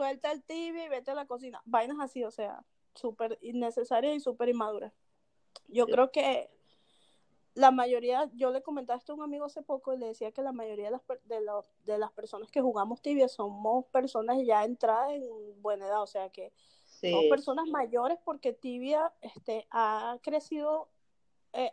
[0.00, 1.60] suelta el tibia y vete a la cocina?
[1.66, 4.94] Vainas así, o sea, súper innecesarias y súper inmaduras.
[5.68, 6.48] Yo creo que
[7.52, 10.52] la mayoría, yo le comentaste a un amigo hace poco y le decía que la
[10.52, 11.40] mayoría de las, de,
[11.84, 16.30] de las personas que jugamos tibia somos personas ya entradas en buena edad, o sea
[16.30, 16.50] que
[16.86, 20.88] son personas mayores porque tibia este, ha crecido,
[21.52, 21.72] eh,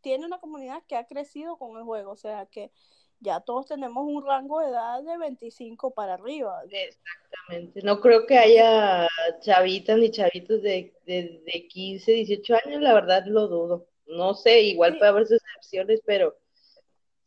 [0.00, 2.72] tiene una comunidad que ha crecido con el juego, o sea que
[3.20, 6.62] ya todos tenemos un rango de edad de 25 para arriba.
[6.70, 7.82] Exactamente.
[7.82, 9.06] No creo que haya
[9.40, 13.86] chavitas ni chavitos de, de, 15, 18 años, la verdad lo dudo.
[14.06, 16.34] No sé, igual puede haber sus excepciones, pero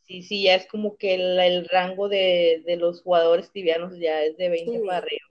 [0.02, 4.48] sí, sí, ya es como que el, rango de, los jugadores tibianos ya es de
[4.48, 5.26] 20 para arriba.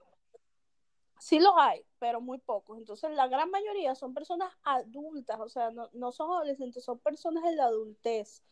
[1.20, 2.78] Sí los hay, pero muy pocos.
[2.78, 7.44] Entonces, la gran mayoría son personas adultas, o sea, no, no son adolescentes, son personas
[7.44, 8.42] en la adultez.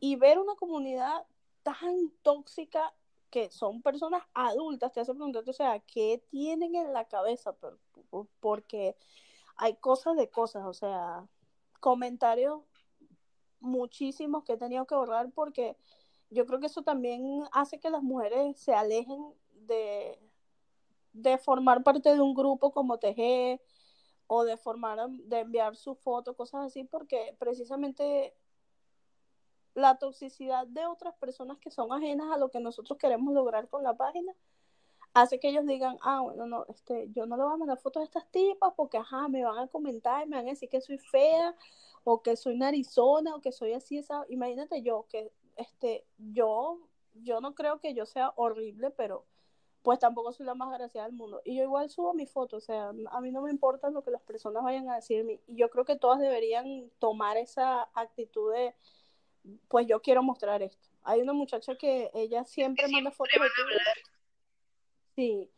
[0.00, 1.24] Y ver una comunidad
[1.64, 2.94] tan tóxica
[3.30, 7.56] que son personas adultas, te hace preguntarte, o sea, ¿qué tienen en la cabeza?
[8.38, 8.96] Porque
[9.56, 11.26] hay cosas de cosas, o sea,
[11.80, 12.62] comentarios
[13.58, 15.76] muchísimos que he tenido que borrar porque
[16.30, 20.18] yo creo que eso también hace que las mujeres se alejen de,
[21.12, 23.60] de formar parte de un grupo como TG
[24.26, 28.34] o de formar, de enviar su foto, cosas así, porque precisamente
[29.74, 33.82] la toxicidad de otras personas que son ajenas a lo que nosotros queremos lograr con
[33.82, 34.32] la página
[35.14, 38.00] hace que ellos digan, ah, bueno, no, este, yo no le voy a mandar fotos
[38.02, 40.98] a estas tipas porque, ajá, me van a comentar me van a decir que soy
[40.98, 41.54] fea
[42.02, 46.80] o que soy narizona o que soy así, esa, imagínate yo que, este, yo,
[47.14, 49.24] yo no creo que yo sea horrible, pero
[49.82, 51.42] pues tampoco soy la más graciada del mundo.
[51.44, 54.10] Y yo igual subo mi foto, o sea, a mí no me importa lo que
[54.10, 55.40] las personas vayan a decirme.
[55.46, 58.74] Y yo creo que todas deberían tomar esa actitud de,
[59.68, 60.88] pues yo quiero mostrar esto.
[61.02, 63.82] Hay una muchacha que ella siempre manda fotos de tibia.
[65.14, 65.50] Sí,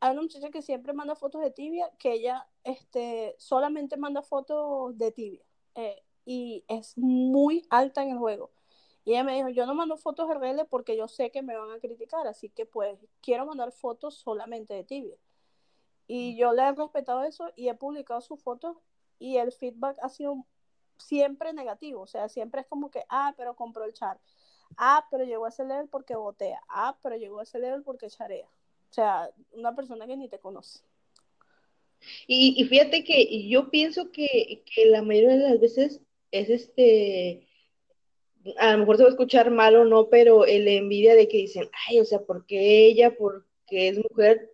[0.00, 4.96] hay una muchacha que siempre manda fotos de tibia, que ella este, solamente manda fotos
[4.96, 5.42] de tibia.
[5.74, 8.50] Eh, y es muy alta en el juego.
[9.04, 11.72] Y ella me dijo, yo no mando fotos RL porque yo sé que me van
[11.72, 15.16] a criticar, así que pues quiero mandar fotos solamente de tibia.
[16.06, 18.76] Y yo le he respetado eso y he publicado sus fotos
[19.18, 20.46] y el feedback ha sido
[20.98, 24.18] siempre negativo, o sea, siempre es como que, ah, pero compró el char,
[24.76, 28.08] ah, pero llegó a ese level porque botea, ah, pero llegó a ese level porque
[28.08, 28.46] charea.
[28.90, 30.80] O sea, una persona que ni te conoce.
[32.26, 36.00] Y, fíjate que yo pienso que, la mayoría de las veces
[36.30, 37.48] es este,
[38.58, 41.38] a lo mejor se va a escuchar mal o no, pero el envidia de que
[41.38, 44.52] dicen, ay, o sea, porque ella, porque es mujer,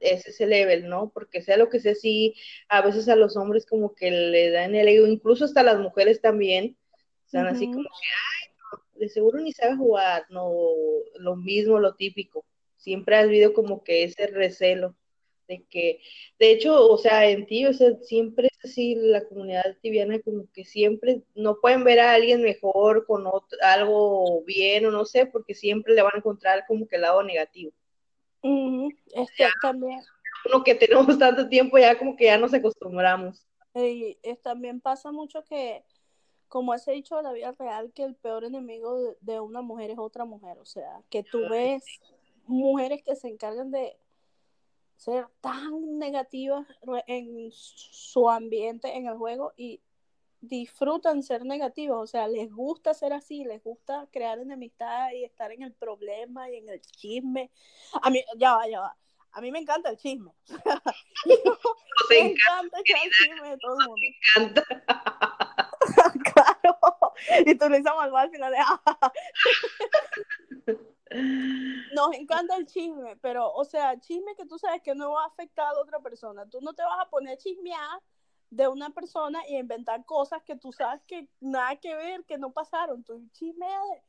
[0.00, 1.10] es ese level, ¿no?
[1.12, 2.34] Porque sea lo que sea, sí,
[2.68, 6.20] a veces a los hombres como que le dan el ego, incluso hasta las mujeres
[6.20, 6.76] también,
[7.24, 10.50] están así como que, ay, de seguro ni sabe jugar, no,
[11.18, 12.44] lo mismo, lo típico.
[12.76, 14.96] Siempre ha habido como que ese recelo
[15.48, 16.00] de que,
[16.38, 20.46] de hecho, o sea, en ti, o sea, siempre es así, la comunidad tibiana como
[20.52, 23.24] que siempre no pueden ver a alguien mejor con
[23.62, 27.22] algo bien o no sé, porque siempre le van a encontrar como que el lado
[27.22, 27.72] negativo.
[29.12, 30.00] Este, también.
[30.44, 33.46] Uno que tenemos tanto tiempo ya como que ya nos acostumbramos.
[33.74, 35.84] Y también pasa mucho que,
[36.48, 40.24] como he dicho la vida real, que el peor enemigo de, una mujer es otra
[40.24, 40.58] mujer.
[40.58, 41.84] O sea, que tú ves
[42.46, 43.98] mujeres que se encargan de
[44.96, 46.66] ser tan negativas
[47.06, 49.80] en su ambiente en el juego y
[50.40, 55.52] disfrutan ser negativos, o sea, les gusta ser así, les gusta crear enemistad y estar
[55.52, 57.50] en el problema y en el chisme.
[58.02, 58.96] A mí, ya va, ya va.
[59.32, 60.32] A mí me encanta el chisme.
[62.10, 63.96] me encanta, el chisme de todo el mundo.
[64.00, 64.62] Me encanta.
[66.32, 66.78] claro.
[67.44, 68.58] Y tú le malvada al final de.
[71.94, 75.28] Nos encanta el chisme, pero, o sea, chisme que tú sabes que no va a
[75.28, 76.48] afectar a otra persona.
[76.48, 78.00] Tú no te vas a poner a chismear
[78.50, 82.52] de una persona y inventar cosas que tú sabes que nada que ver, que no
[82.52, 83.02] pasaron.
[83.02, 84.02] Tú chisme de,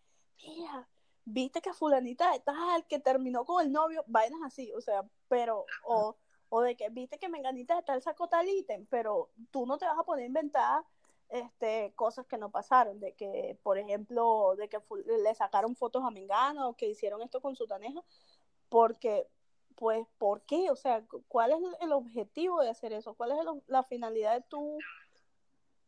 [0.48, 0.88] mira,
[1.26, 5.66] viste que fulanita de tal, que terminó con el novio, vainas así, o sea, pero,
[5.84, 6.16] o,
[6.50, 9.86] o de que viste que menganita de tal sacó tal ítem, pero tú no te
[9.86, 10.86] vas a poner a inventar
[11.30, 14.80] este, cosas que no pasaron, de que, por ejemplo, de que
[15.24, 18.06] le sacaron fotos a Mengano, que hicieron esto con su tanejo,
[18.70, 19.28] porque,
[19.78, 20.72] pues, ¿por qué?
[20.72, 23.14] O sea, ¿cuál es el objetivo de hacer eso?
[23.14, 23.38] ¿Cuál es
[23.68, 24.80] la finalidad de tú?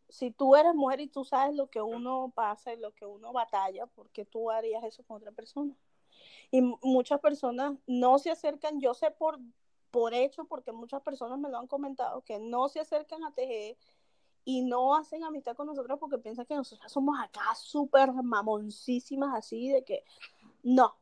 [0.10, 3.34] Si tú eres mujer y tú sabes lo que uno pasa y lo que uno
[3.34, 5.76] batalla, ¿por qué tú harías eso con otra persona?
[6.52, 9.40] Y muchas personas no se acercan, yo sé por,
[9.90, 13.76] por hecho, porque muchas personas me lo han comentado, que no se acercan a tejer
[14.46, 19.70] y no hacen amistad con nosotros porque piensan que nosotros somos acá súper mamoncísimas así
[19.70, 20.04] de que
[20.62, 20.99] no,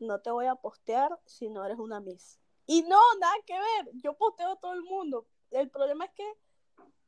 [0.00, 2.38] no te voy a postear si no eres una Miss.
[2.66, 5.26] Y no, nada que ver, yo posteo a todo el mundo.
[5.50, 6.32] El problema es que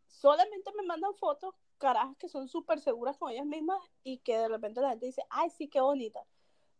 [0.07, 4.49] solamente me mandan fotos, carajas que son súper seguras con ellas mismas y que de
[4.49, 6.25] repente la gente dice, ay, sí, qué bonita.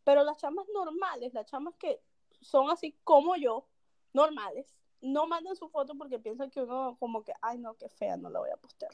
[0.05, 2.01] Pero las chamas normales, las chamas que
[2.41, 3.67] son así como yo,
[4.13, 8.17] normales, no mandan su foto porque piensan que uno como que, ay no, qué fea,
[8.17, 8.93] no la voy a postear.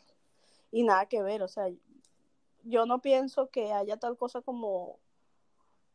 [0.70, 1.68] Y nada que ver, o sea,
[2.62, 4.98] yo no pienso que haya tal cosa como,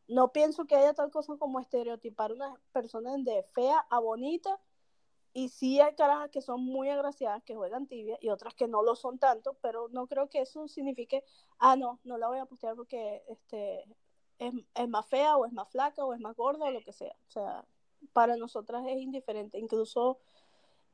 [0.08, 4.60] no pienso que haya tal cosa como estereotipar una persona de fea a bonita.
[5.36, 8.82] Y sí hay carajas que son muy agraciadas, que juegan tibia, y otras que no
[8.82, 11.24] lo son tanto, pero no creo que eso signifique,
[11.58, 13.84] ah, no, no la voy a postear porque este,
[14.38, 16.92] es, es más fea, o es más flaca, o es más gorda, o lo que
[16.92, 17.16] sea.
[17.26, 17.64] O sea,
[18.12, 19.58] para nosotras es indiferente.
[19.58, 20.18] Incluso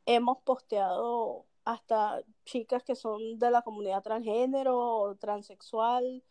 [0.06, 6.22] hemos posteado hasta chicas que son de la comunidad transgénero o transexual,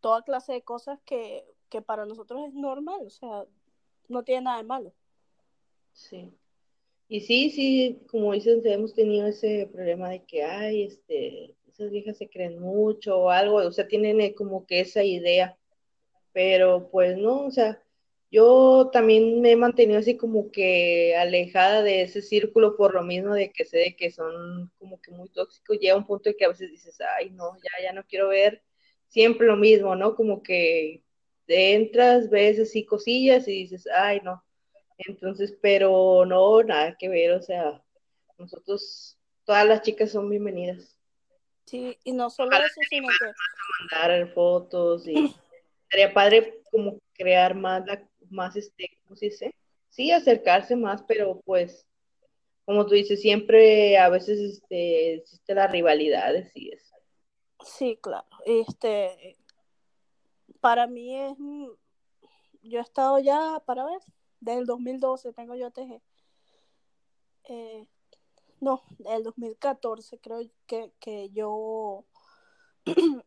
[0.00, 3.44] toda clase de cosas que, que para nosotros es normal, o sea,
[4.08, 4.92] no tiene nada de malo.
[5.92, 6.32] Sí.
[7.08, 12.18] Y sí, sí, como dicen, hemos tenido ese problema de que, ay, este, esas viejas
[12.18, 15.56] se creen mucho o algo, o sea, tienen eh, como que esa idea,
[16.32, 17.82] pero pues no, o sea,
[18.30, 23.34] yo también me he mantenido así como que alejada de ese círculo por lo mismo
[23.34, 25.78] de que sé que son como que muy tóxicos.
[25.78, 28.62] Llega un punto en que a veces dices, ay, no, ya, ya no quiero ver
[29.08, 30.14] siempre lo mismo, ¿no?
[30.14, 31.02] Como que
[31.46, 34.42] entras, ves así cosillas y dices, ay, no.
[34.98, 37.82] Entonces, pero no, nada que ver, o sea,
[38.36, 40.96] nosotros, todas las chicas son bienvenidas.
[41.66, 43.26] Sí, y no solo eso, sino que...
[43.80, 45.34] Mandar fotos y
[45.90, 49.54] sería padre como crear más la más, este, ¿cómo se dice?
[49.90, 51.86] Sí, acercarse más, pero pues,
[52.64, 56.87] como tú dices, siempre a veces este, existe la rivalidad, sí es.
[57.64, 58.26] Sí, claro.
[58.44, 59.36] Este,
[60.60, 61.36] para mí es,
[62.62, 64.00] yo he estado ya, para ver,
[64.40, 66.00] desde el 2012 tengo yo TG.
[67.44, 67.86] Eh,
[68.60, 72.04] no, del 2014 creo que, que yo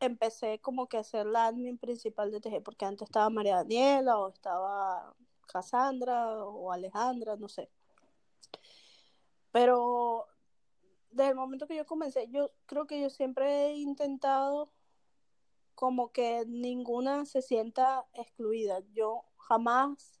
[0.00, 4.18] empecé como que a ser la admin principal de TG, porque antes estaba María Daniela
[4.18, 5.14] o estaba
[5.46, 7.70] Cassandra o Alejandra, no sé.
[9.52, 10.26] Pero
[11.14, 14.70] desde el momento que yo comencé, yo creo que yo siempre he intentado
[15.74, 18.80] como que ninguna se sienta excluida.
[18.92, 20.20] Yo jamás,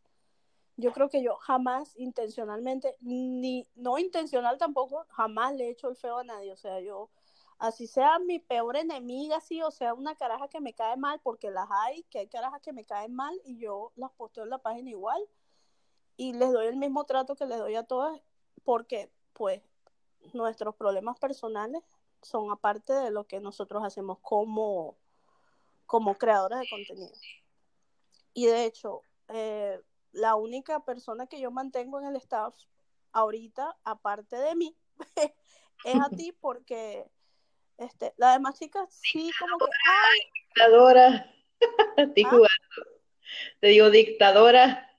[0.76, 5.96] yo creo que yo jamás intencionalmente, ni no intencional tampoco, jamás le he hecho el
[5.96, 6.52] feo a nadie.
[6.52, 7.10] O sea, yo
[7.58, 11.50] así sea mi peor enemiga, sí, o sea, una caraja que me cae mal, porque
[11.50, 14.58] las hay, que hay carajas que me caen mal y yo las posteo en la
[14.58, 15.20] página igual
[16.16, 18.20] y les doy el mismo trato que les doy a todas,
[18.64, 19.62] porque pues
[20.32, 21.82] nuestros problemas personales
[22.22, 24.96] son aparte de lo que nosotros hacemos como,
[25.86, 27.12] como creadoras de contenido.
[28.32, 29.80] Y de hecho, eh,
[30.12, 32.54] la única persona que yo mantengo en el staff
[33.12, 34.76] ahorita, aparte de mí,
[35.84, 37.08] es a ti porque
[37.78, 39.64] este, las demás chicas sí, como que.
[39.86, 40.20] ¡Ay!
[40.46, 41.34] Dictadora.
[41.96, 42.30] Estoy ¿Ah?
[42.30, 43.00] jugando.
[43.60, 44.90] Te digo dictadora.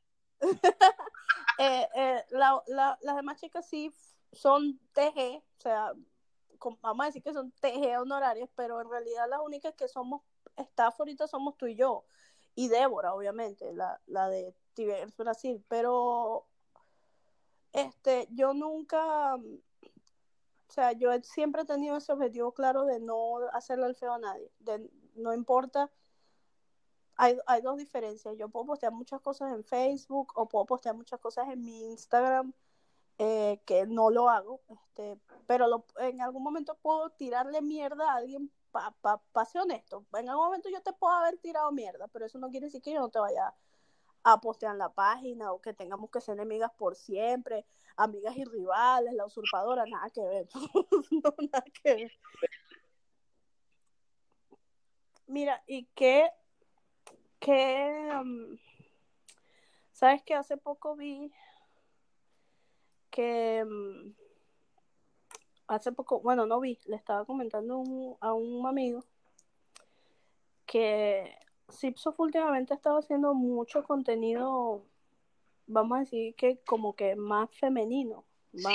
[1.59, 3.93] eh, eh, la, la, las demás chicas sí
[4.31, 5.93] son TG, o sea,
[6.81, 10.21] vamos a decir que son TG honorarias, pero en realidad las únicas que somos
[10.55, 12.05] staff ahorita somos tú y yo.
[12.55, 15.63] Y Débora, obviamente, la, la de Tibers Brasil.
[15.67, 16.47] Pero
[17.73, 19.37] este, yo nunca
[20.67, 24.19] o sea, yo siempre he tenido ese objetivo claro de no hacerle el feo a
[24.19, 24.51] nadie.
[24.59, 25.89] De, no importa.
[27.15, 28.35] Hay, hay dos diferencias.
[28.37, 32.53] Yo puedo postear muchas cosas en Facebook o puedo postear muchas cosas en mi Instagram,
[33.17, 34.61] eh, que no lo hago.
[34.69, 39.61] Este, pero lo, en algún momento puedo tirarle mierda a alguien para pa, pa, ser
[39.61, 40.05] honesto.
[40.13, 42.93] En algún momento yo te puedo haber tirado mierda, pero eso no quiere decir que
[42.93, 43.53] yo no te vaya
[44.23, 48.43] a postear en la página o que tengamos que ser enemigas por siempre, amigas y
[48.43, 50.47] rivales, la usurpadora, nada que ver.
[51.51, 52.11] nada que ver.
[55.27, 56.29] Mira, y qué,
[57.39, 58.57] qué, um,
[59.91, 61.31] sabes que hace poco vi
[63.15, 64.13] que um,
[65.67, 67.81] hace poco, bueno, no vi, le estaba comentando
[68.19, 69.05] a un amigo
[70.65, 71.33] que
[71.71, 74.83] Zipsoft últimamente ha estado haciendo mucho contenido,
[75.65, 78.73] vamos a decir que como que más femenino, más,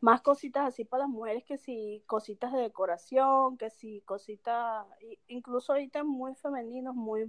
[0.00, 4.86] más cositas así para las mujeres que si cositas de decoración, que si cositas,
[5.26, 7.28] incluso ahorita muy femeninos, muy,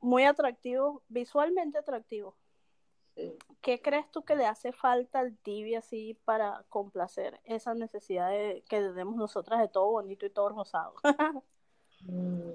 [0.00, 2.34] muy atractivos, visualmente atractivos.
[3.60, 8.62] ¿Qué crees tú que le hace falta al tibia así para complacer esa necesidad de,
[8.68, 10.94] que tenemos nosotras de todo bonito y todo rosado?
[12.00, 12.52] Mm.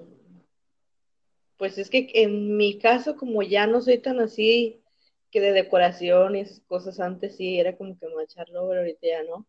[1.58, 4.82] Pues es que en mi caso, como ya no soy tan así,
[5.30, 9.22] que de decoración y esas cosas antes sí era como que macharlo, pero ahorita ya
[9.24, 9.46] no.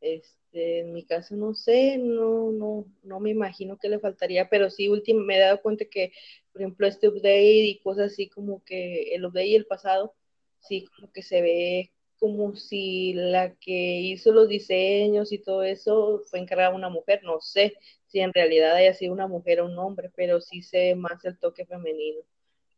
[0.00, 4.70] Este, en mi caso no sé, no, no, no me imagino qué le faltaría, pero
[4.70, 6.12] sí último, me he dado cuenta que,
[6.52, 10.14] por ejemplo, este update y cosas así como que el update y el pasado,
[10.60, 16.22] sí como que se ve como si la que hizo los diseños y todo eso
[16.28, 19.78] fue encargada una mujer, no sé si en realidad haya sido una mujer o un
[19.78, 22.22] hombre, pero sí sé más el toque femenino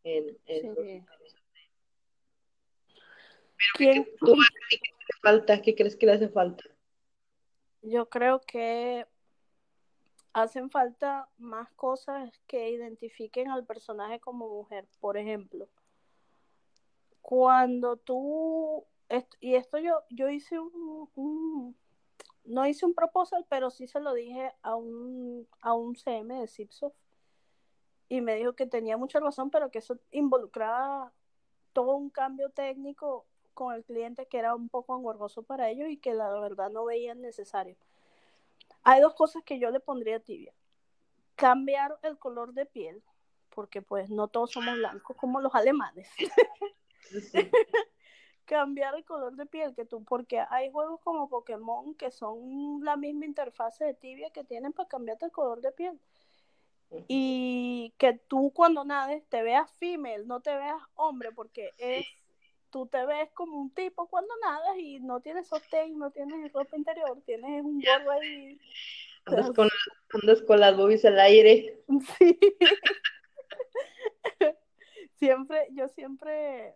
[0.04, 1.06] en, en
[3.76, 4.04] ¿Qué,
[5.22, 5.60] falta?
[5.60, 6.64] ¿Qué crees que le hace falta?
[7.82, 9.06] Yo creo que
[10.32, 14.86] hacen falta más cosas que identifiquen al personaje como mujer.
[15.00, 15.68] Por ejemplo,
[17.22, 18.84] cuando tú,
[19.40, 21.76] y esto yo, yo hice un,
[22.44, 26.48] no hice un proposal, pero sí se lo dije a un, a un CM de
[26.48, 26.94] Zipsoft
[28.08, 31.12] y me dijo que tenía mucha razón, pero que eso involucraba
[31.72, 35.96] todo un cambio técnico con el cliente que era un poco engorroso para ellos y
[35.96, 37.76] que la verdad no veían necesario.
[38.82, 40.52] Hay dos cosas que yo le pondría tibia.
[41.36, 43.02] Cambiar el color de piel,
[43.54, 46.08] porque pues no todos somos blancos como los alemanes.
[48.44, 52.96] cambiar el color de piel que tú, porque hay juegos como Pokémon que son la
[52.96, 56.00] misma interfase de tibia que tienen para cambiarte el color de piel.
[57.06, 62.04] Y que tú cuando nades te veas female, no te veas hombre, porque es
[62.70, 66.76] tú te ves como un tipo cuando nadas y no tienes sostén, no tienes ropa
[66.76, 68.58] interior, tienes un gorro ahí.
[69.26, 69.68] Andas con,
[70.22, 71.82] andas con las boobies al aire.
[72.18, 72.38] Sí.
[75.18, 76.74] siempre, yo siempre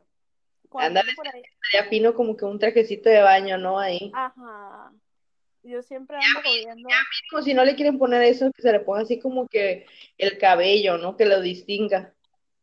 [0.75, 3.79] Anda, estaría fino como que un trajecito de baño, ¿no?
[3.79, 4.11] Ahí.
[4.15, 4.93] Ajá.
[5.63, 6.89] Yo siempre ando jodiendo.
[7.31, 9.87] Como si no le quieren poner eso, que se le ponga así como que
[10.19, 11.17] el cabello, ¿no?
[11.17, 12.13] Que lo distinga.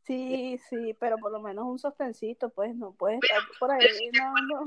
[0.05, 4.09] Sí, sí, pero por lo menos un sostencito, pues no puedes estar por ahí.
[4.13, 4.63] No,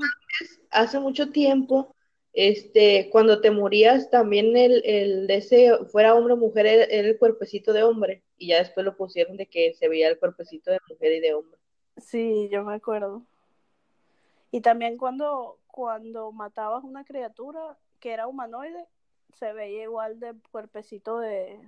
[0.71, 1.95] Hace mucho tiempo,
[2.33, 7.17] este, cuando te morías, también el, el de ese, fuera hombre o mujer, era el
[7.17, 10.79] cuerpecito de hombre, y ya después lo pusieron de que se veía el cuerpecito de
[10.89, 11.59] mujer y de hombre.
[11.97, 13.25] Sí, yo me acuerdo.
[14.55, 18.85] Y también cuando, cuando matabas una criatura que era humanoide,
[19.33, 21.59] se veía igual de cuerpecito de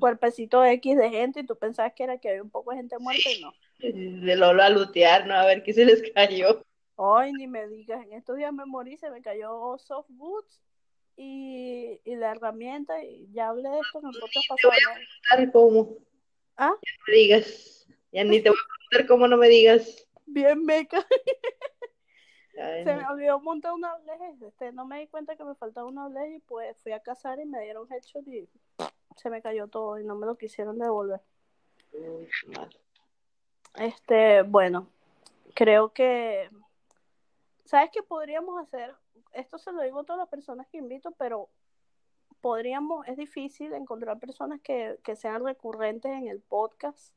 [0.00, 2.98] cuerpecito X de gente y tú pensabas que era que había un poco de gente
[2.98, 3.52] muerta y no.
[3.78, 5.34] De Lolo a lutear, ¿no?
[5.34, 6.62] A ver qué se les cayó.
[6.96, 10.62] Ay, ni me digas, en estos días me morí, se me cayó soft boots
[11.14, 15.52] y, y la herramienta y ya hablé de esto en el podcast pasado.
[15.52, 15.98] cómo.
[16.56, 16.72] ¿Ah?
[16.82, 20.05] Ya me digas, ya ni te voy a preguntar cómo no me digas.
[20.26, 21.04] Bien meca.
[22.56, 26.06] se me olvidó montar una oblege, este, no me di cuenta que me faltaba una
[26.06, 28.48] oblege y pues fui a cazar y me dieron headshot y
[29.16, 31.20] se me cayó todo y no me lo quisieron devolver.
[33.74, 34.88] Este, bueno,
[35.54, 36.50] creo que,
[37.64, 38.94] ¿sabes qué podríamos hacer?
[39.32, 41.50] Esto se lo digo a todas las personas que invito, pero
[42.40, 47.12] podríamos, es difícil encontrar personas que, que sean recurrentes en el podcast.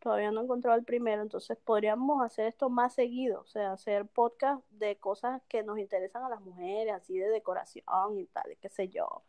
[0.00, 4.06] Todavía no he encontrado el primero, entonces podríamos hacer esto más seguido, o sea, hacer
[4.06, 8.68] podcast de cosas que nos interesan a las mujeres, así de decoración y tal, qué
[8.68, 9.22] sé yo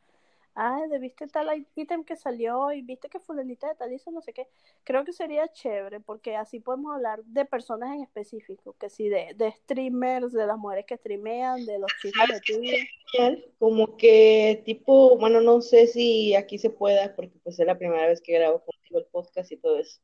[0.55, 4.33] ah, viste tal ítem que salió y viste que fulanita de tal hizo no sé
[4.33, 4.47] qué.
[4.83, 9.33] Creo que sería chévere porque así podemos hablar de personas en específico, que sí, de,
[9.35, 13.51] de streamers, de las mujeres que streamean, de los chismes de Twitter.
[13.59, 18.07] Como que tipo, bueno, no sé si aquí se pueda porque pues es la primera
[18.07, 19.99] vez que grabo contigo el podcast y todo eso.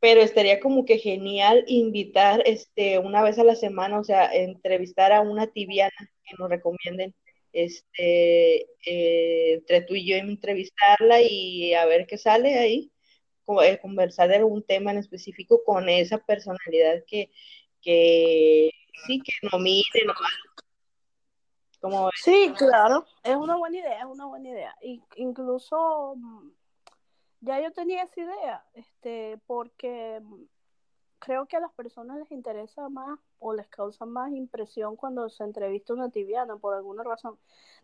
[0.00, 5.12] Pero estaría como que genial invitar este una vez a la semana, o sea, entrevistar
[5.12, 5.92] a una tibiana
[6.24, 7.14] que nos recomienden
[7.52, 12.92] este, eh, entre tú y yo entrevistarla y a ver qué sale ahí,
[13.64, 17.30] eh, conversar de algún tema en específico con esa personalidad que,
[17.82, 18.70] que
[19.06, 20.14] sí, que no mire, no
[21.80, 24.76] como sí, claro, es una buena idea, es una buena idea.
[24.82, 26.50] Y incluso mm,
[27.40, 30.44] ya yo tenía esa idea, este, porque mm,
[31.18, 35.44] creo que a las personas les interesa más o les causa más impresión cuando se
[35.44, 37.38] entrevista una tibiana por alguna razón.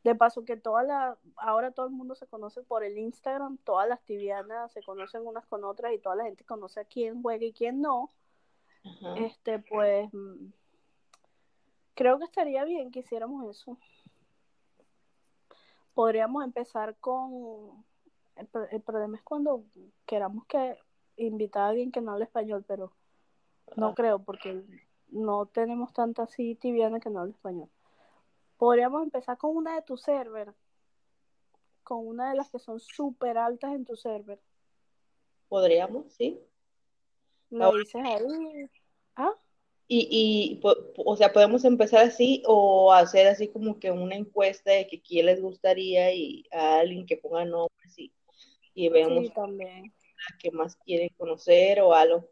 [0.04, 3.88] De paso que toda la, ahora todo el mundo se conoce por el Instagram, todas
[3.88, 7.44] las tibianas se conocen unas con otras y toda la gente conoce a quién juega
[7.44, 8.10] y quién no.
[9.16, 10.52] Este, pues mm,
[11.94, 13.76] creo que estaría bien que hiciéramos eso.
[15.94, 17.84] Podríamos empezar con
[18.36, 19.64] el, el problema es cuando
[20.06, 20.76] queramos que
[21.16, 22.92] invitar a alguien que no hable español, pero
[23.76, 24.62] no creo, porque
[25.08, 27.68] no tenemos tanta así tibiana que no habla español.
[28.56, 30.54] Podríamos empezar con una de tu server,
[31.82, 34.40] con una de las que son súper altas en tu server.
[35.48, 36.40] Podríamos, sí.
[37.50, 38.70] Lo dices ahí.
[39.14, 39.32] ¿Ah?
[39.88, 40.60] Y, y,
[40.96, 45.26] o sea, podemos empezar así o hacer así como que una encuesta de que quién
[45.26, 48.12] les gustaría y a alguien que ponga nombres y,
[48.76, 49.86] y veamos también.
[49.86, 52.28] a qué más quieren conocer o algo.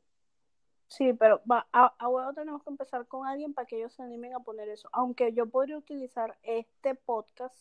[0.88, 4.34] Sí, pero va, a, a tenemos que empezar con alguien para que ellos se animen
[4.34, 4.88] a poner eso.
[4.92, 7.56] Aunque yo podría utilizar este podcast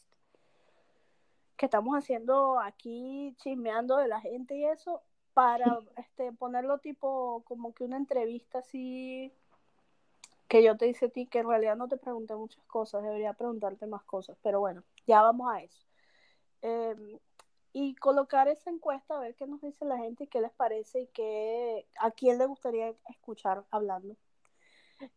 [1.56, 5.02] que estamos haciendo aquí, chismeando de la gente y eso,
[5.34, 9.32] para este ponerlo tipo como que una entrevista así
[10.50, 13.34] que yo te hice a ti, que en realidad no te pregunté muchas cosas, debería
[13.34, 15.82] preguntarte más cosas, pero bueno, ya vamos a eso.
[16.62, 16.96] Eh,
[17.74, 21.02] y colocar esa encuesta a ver qué nos dice la gente y qué les parece
[21.02, 24.16] y qué, a quién le gustaría escuchar hablando.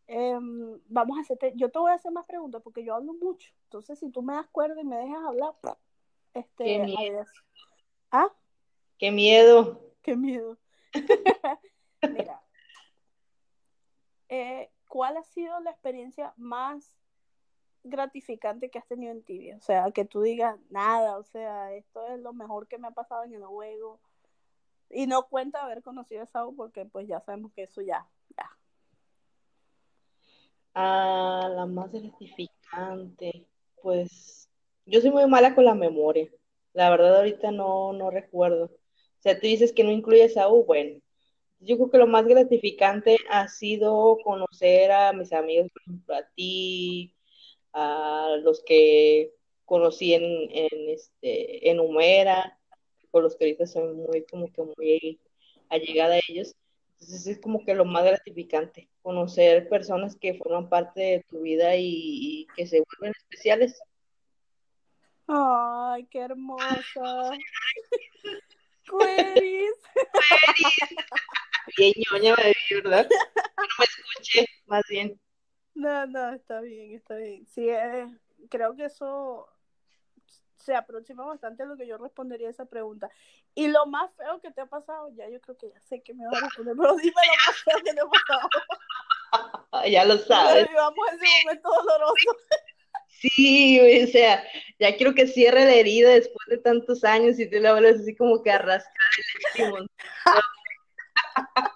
[0.06, 3.52] Em, vamos a hacerte, yo te voy a hacer más preguntas porque yo hablo mucho.
[3.64, 5.54] Entonces, si tú me das cuerda y me dejas hablar,
[6.32, 7.24] este, qué miedo.
[8.10, 8.32] ¿Ah?
[8.98, 9.80] Qué miedo.
[10.02, 10.58] Qué miedo.
[12.02, 12.42] Mira,
[14.28, 16.96] eh, ¿cuál ha sido la experiencia más
[17.88, 19.56] gratificante que has tenido en tibia.
[19.56, 22.92] O sea, que tú digas nada, o sea, esto es lo mejor que me ha
[22.92, 24.00] pasado en el juego.
[24.90, 28.50] Y no cuenta haber conocido a Sao porque pues ya sabemos que eso ya, ya.
[30.74, 33.46] Ah, la más gratificante.
[33.82, 34.48] Pues
[34.84, 36.30] yo soy muy mala con la memoria.
[36.72, 38.66] La verdad ahorita no, no recuerdo.
[38.66, 41.00] O sea, tú dices que no incluye a Saúl, bueno.
[41.58, 46.22] Yo creo que lo más gratificante ha sido conocer a mis amigos, por ejemplo, a
[46.34, 47.15] ti,
[47.72, 52.58] a los que conocí en, en, este, en Humera,
[53.10, 55.20] con los que ahorita soy muy, como que muy
[55.68, 56.54] allegada a ellos.
[56.92, 61.76] Entonces es como que lo más gratificante, conocer personas que forman parte de tu vida
[61.76, 63.78] y, que se vuelven especiales.
[65.26, 67.32] Ay, qué hermosa.
[68.86, 69.74] Queries.
[71.76, 73.08] Bien ñoña me ¿verdad?
[73.56, 75.20] No me escuché, más bien.
[75.76, 77.46] No, no, está bien, está bien.
[77.46, 78.08] Sí, eh,
[78.48, 79.46] creo que eso
[80.56, 83.10] se aproxima bastante a lo que yo respondería a esa pregunta.
[83.54, 86.14] Y lo más feo que te ha pasado, ya yo creo que ya sé que
[86.14, 88.48] me vas a responder, pero dime lo más feo que te ha pasado.
[89.90, 90.66] ya lo sabes.
[90.66, 92.36] Vivamos ese momento doloroso.
[93.08, 94.42] Sí, o sea,
[94.78, 98.16] ya quiero que cierre la herida después de tantos años y te la vuelves así
[98.16, 98.94] como que arrastrar
[99.56, 99.90] el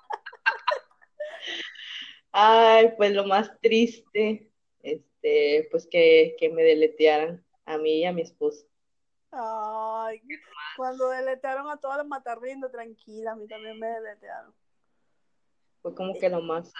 [2.32, 4.50] Ay, pues lo más triste,
[4.82, 8.66] este, pues que, que me deletearan a mí y a mi esposo.
[9.32, 10.20] Ay,
[10.76, 14.52] cuando deletearon a todas las matarrindo, tranquila, a mí también me deletearon.
[15.82, 16.72] Fue como que lo más,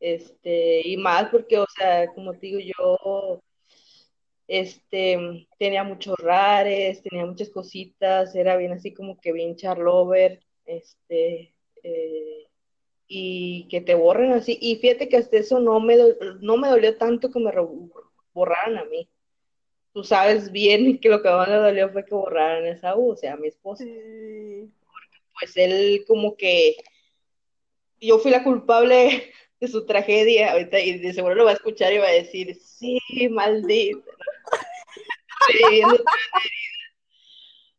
[0.00, 3.42] este, y más porque, o sea, como te digo, yo,
[4.46, 11.54] este, tenía muchos rares, tenía muchas cositas, era bien así como que bien charlover, este,
[11.82, 12.48] eh,
[13.14, 14.56] y que te borren así.
[14.58, 15.98] Y fíjate que hasta eso no me,
[16.40, 17.52] no me dolió tanto que me
[18.32, 19.06] borraran a mí.
[19.92, 23.10] Tú sabes bien que lo que más me dolió fue que borraran a esa U,
[23.12, 23.84] o sea, a mi esposo.
[25.38, 26.76] pues él como que
[28.00, 31.92] yo fui la culpable de su tragedia ahorita y de seguro lo va a escuchar
[31.92, 32.98] y va a decir, sí,
[33.30, 34.10] maldito.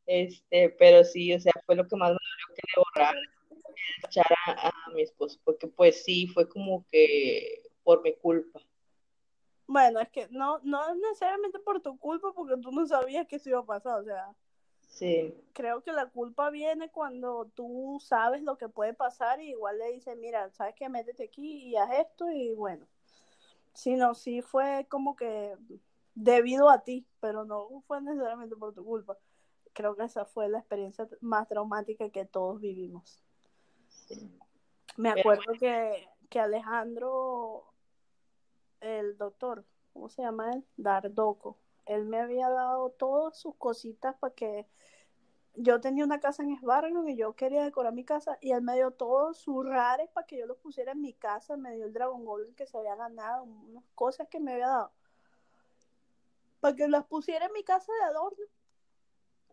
[0.06, 3.33] este, pero sí, o sea, fue lo que más me dolió que le borraran
[4.04, 8.62] echar a, mi esposo, porque pues sí, fue como que por mi culpa.
[9.68, 13.50] Bueno, es que no, no necesariamente por tu culpa, porque tú no sabías que eso
[13.50, 14.36] iba a pasar, o sea.
[14.88, 15.34] Sí.
[15.54, 19.92] Creo que la culpa viene cuando tú sabes lo que puede pasar y igual le
[19.92, 22.86] dices, mira, sabes que métete aquí y haz esto y bueno.
[23.74, 25.58] Sino sí fue como que
[26.14, 29.18] debido a ti, pero no fue necesariamente por tu culpa.
[29.74, 33.24] Creo que esa fue la experiencia más traumática que todos vivimos.
[34.98, 37.74] Me acuerdo que, que Alejandro,
[38.80, 40.66] el doctor, ¿cómo se llama él?
[40.78, 41.58] Dardoco.
[41.86, 44.68] Él me había dado todas sus cositas para que
[45.56, 48.76] yo tenía una casa en Esbargo y yo quería decorar mi casa y él me
[48.76, 51.94] dio todos sus rares para que yo los pusiera en mi casa, me dio el
[51.94, 54.92] Dragon Ball que se había ganado, unas cosas que me había dado,
[56.60, 58.46] para que las pusiera en mi casa de adorno.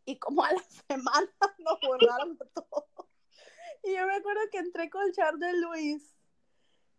[0.06, 2.86] Y como a la semana nos borraron todo.
[3.82, 6.14] Y yo me acuerdo que entré con char de Luis,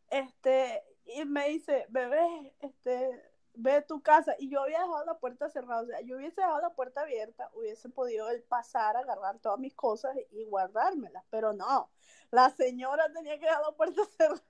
[0.10, 4.36] este, y me dice, bebé, este, ve tu casa.
[4.40, 5.82] Y yo había dejado la puerta cerrada.
[5.82, 9.74] O sea, yo hubiese dejado la puerta abierta, hubiese podido él pasar, agarrar todas mis
[9.74, 11.24] cosas y guardármelas.
[11.30, 11.90] Pero no,
[12.32, 14.42] la señora tenía que dejar la puerta cerrada.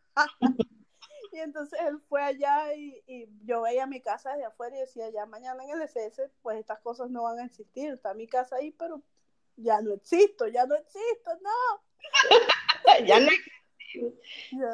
[1.32, 5.10] y entonces él fue allá y, y, yo veía mi casa desde afuera y decía,
[5.10, 7.92] ya mañana en el SS, pues estas cosas no van a existir.
[7.92, 9.02] Está mi casa ahí, pero
[9.58, 11.91] ya no existo, ya no existo, no.
[13.06, 13.30] ya no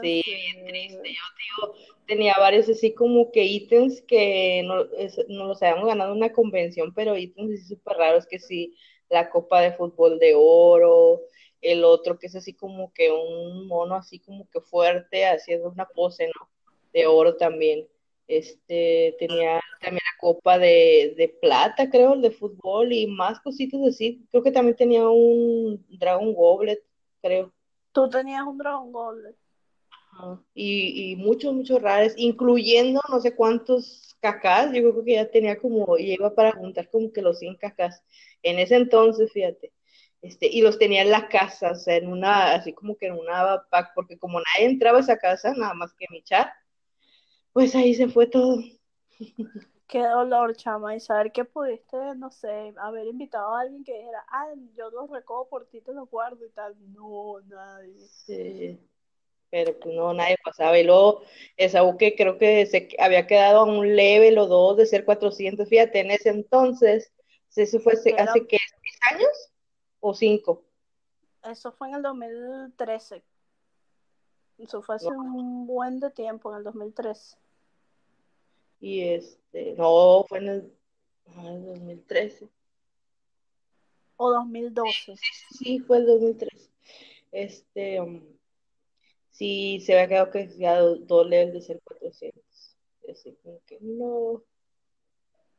[0.01, 1.09] sí, bien triste.
[1.13, 1.21] Yo
[1.63, 1.75] digo,
[2.05, 4.85] tenía varios así como que ítems que no,
[5.29, 8.75] no los habíamos ganado en una convención, pero ítems así súper raros, que sí,
[9.09, 11.21] la copa de fútbol de oro,
[11.61, 15.87] el otro que es así como que un mono así como que fuerte, haciendo una
[15.87, 16.49] pose, ¿no?
[16.93, 17.87] De oro también.
[18.27, 23.79] Este, tenía también la copa de, de plata, creo, el de fútbol y más cositas
[23.87, 24.25] así.
[24.29, 26.83] Creo que también tenía un Dragon Goblet,
[27.21, 27.53] creo.
[27.91, 29.35] Tú tenías un Dragon Ball.
[30.53, 34.67] Y, y muchos, muchos raros, incluyendo no sé cuántos cacás.
[34.73, 38.03] Yo creo que ya tenía como, iba para juntar como que los 100 cacás.
[38.41, 39.71] En ese entonces, fíjate.
[40.21, 43.13] Este, y los tenía en la casa, o sea, en una, así como que en
[43.13, 46.49] una pack, porque como nadie entraba a esa casa, nada más que mi chat,
[47.53, 48.57] pues ahí se fue todo.
[49.87, 54.25] Qué dolor, chama, y saber que pudiste, no sé, haber invitado a alguien que dijera,
[54.29, 56.75] ah, yo los recojo por ti, te los guardo y tal.
[56.91, 57.95] No, nadie.
[58.07, 58.77] Sí,
[59.49, 60.77] pero no, nadie pasaba.
[60.77, 61.21] Y luego,
[61.55, 65.69] esa que creo que se había quedado a un level o dos de ser 400,
[65.69, 67.13] fíjate, en ese entonces,
[67.55, 68.57] eso fue hace, hace ¿qué?
[68.57, 69.51] ¿Seis años
[70.01, 70.63] o cinco?
[71.43, 73.23] Eso fue en el 2013.
[74.57, 77.37] Eso fue hace un buen de tiempo, en el 2013.
[78.79, 80.73] Y este, no, fue en el,
[81.35, 82.47] 2013.
[84.17, 85.15] O 2012.
[85.51, 86.69] Sí, fue el 2013.
[87.31, 88.23] Este, um,
[89.31, 92.43] sí, se había quedado que ya dos levels de ser 400.
[93.11, 94.43] Así como que no.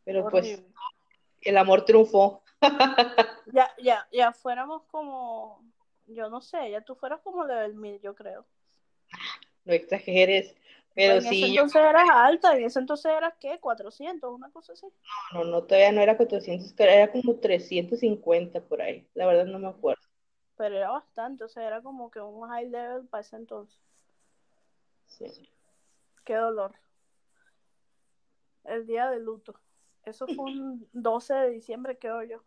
[0.04, 0.62] Pero pues,
[1.42, 2.42] el amor triunfó.
[3.52, 5.62] ya, ya, ya fuéramos como,
[6.06, 8.46] yo no sé, ya tú fueras como level 1000, yo creo.
[9.64, 10.54] No exageres.
[10.98, 11.44] Pero en sí.
[11.44, 14.84] ese entonces eras alta, en ese entonces eras qué, 400, una cosa así.
[15.32, 19.06] No, no, no, todavía no era 400, era como 350 por ahí.
[19.14, 20.02] La verdad no me acuerdo.
[20.56, 23.80] Pero era bastante, o sea, era como que un high level para ese entonces.
[25.06, 25.48] Sí.
[26.24, 26.74] Qué dolor.
[28.64, 29.54] El día de luto.
[30.04, 32.42] Eso fue un 12 de diciembre, creo yo.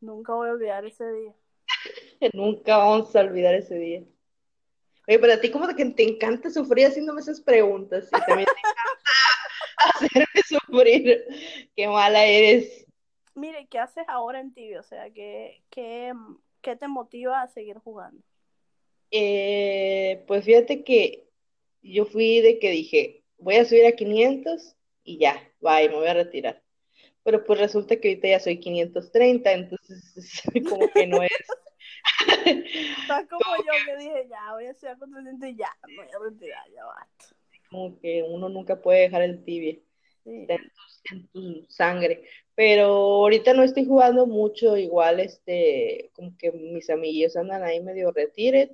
[0.00, 1.34] Nunca voy a olvidar ese día.
[2.34, 4.04] Nunca vamos a olvidar ese día.
[5.08, 8.60] Oye, pero a ti como que te encanta sufrir haciéndome esas preguntas y también te
[8.60, 9.06] encanta
[9.94, 11.24] hacerme sufrir.
[11.74, 12.86] Qué mala eres.
[13.34, 14.80] Mire, ¿qué haces ahora en tibio?
[14.80, 16.12] O sea, ¿qué, qué,
[16.60, 18.22] qué te motiva a seguir jugando?
[19.10, 21.26] Eh, pues fíjate que
[21.80, 26.08] yo fui de que dije, voy a subir a 500 y ya, bye, me voy
[26.08, 26.62] a retirar.
[27.22, 31.30] Pero pues resulta que ahorita ya soy 530, entonces como que no es
[32.28, 34.96] Estás como yo que dije, ya, voy a hacer
[35.46, 37.36] y ya, me voy a retirar, ya basta.
[37.70, 39.78] Como que uno nunca puede dejar el tibia
[40.24, 42.24] en, tu, sangre.
[42.54, 48.10] Pero ahorita no estoy jugando mucho, igual, este, como que mis amiguillos andan ahí medio
[48.10, 48.70] retired.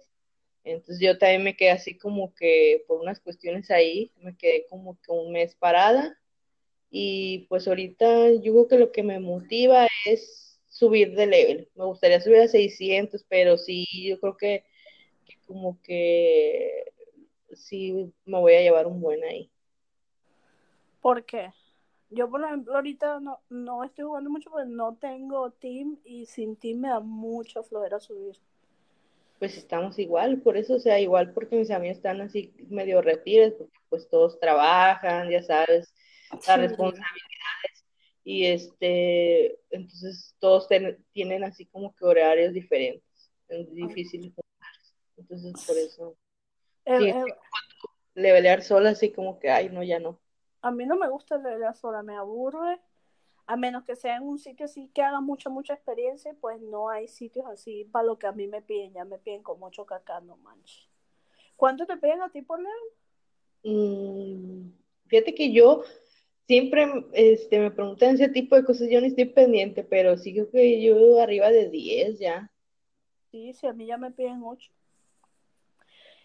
[0.65, 4.99] Entonces yo también me quedé así como que por unas cuestiones ahí, me quedé como
[5.01, 6.19] que un mes parada.
[6.91, 10.44] Y pues ahorita yo creo que lo que me motiva es
[10.75, 11.69] subir de level.
[11.77, 14.65] Me gustaría subir a 600, pero sí, yo creo que,
[15.47, 16.93] como que
[17.53, 19.51] sí me voy a llevar un buen ahí.
[21.01, 21.53] ¿Por qué?
[22.11, 26.57] Yo, por ejemplo, ahorita no, no estoy jugando mucho porque no tengo team y sin
[26.57, 28.37] team me da mucho flojera subir.
[29.39, 33.55] Pues estamos igual, por eso, o sea, igual porque mis amigos están así medio retirados,
[33.55, 35.95] porque pues todos trabajan, ya sabes,
[36.49, 37.34] la responsabilidad
[38.25, 40.67] y este, entonces todos
[41.13, 44.35] tienen así como que horarios diferentes, es difícil
[45.17, 46.17] entonces por eso
[46.87, 47.13] sí,
[48.15, 50.19] levelear sola así como que, ay, no, ya no.
[50.63, 52.81] A mí no me gusta levelear sola, me aburre,
[53.47, 56.89] A menos que sea en un sitio así que haga mucha, mucha experiencia, pues no
[56.89, 58.95] hay sitios así para lo que a mí me piden.
[58.95, 60.89] Ya me piden mucho cacá, no manches.
[61.57, 62.73] ¿Cuánto te piden a ti por level?
[63.65, 64.73] Mm,
[65.07, 65.85] fíjate que yo
[66.47, 70.51] siempre este, me preguntan ese tipo de cosas, yo no estoy pendiente, pero sí creo
[70.51, 72.51] que yo arriba de 10 ya.
[73.31, 74.71] Sí, sí, a mí ya me piden 8.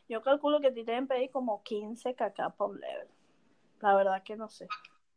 [0.08, 3.08] Yo calculo que te deben pedir como 15 kk por level.
[3.82, 4.68] La verdad que no sé.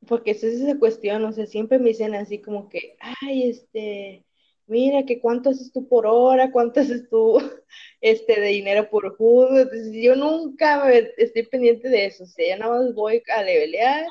[0.07, 4.25] Porque esa es esa cuestión, o sea, siempre me dicen así como que, ay, este,
[4.67, 7.39] mira, que cuánto haces tú por hora, cuánto haces tú
[8.01, 9.17] este, de dinero por.
[9.19, 14.07] Entonces, yo nunca estoy pendiente de eso, o sea, ya nada más voy a levelear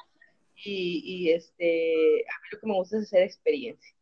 [0.64, 3.96] y, este, a mí lo que me gusta es hacer experiencia.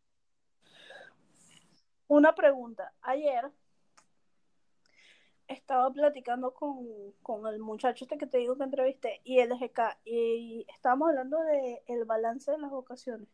[2.08, 3.52] Una pregunta, ayer
[5.48, 10.66] estaba platicando con, el muchacho este que te digo que entrevisté y el GK y
[10.74, 13.28] estábamos hablando de el balance de las vocaciones.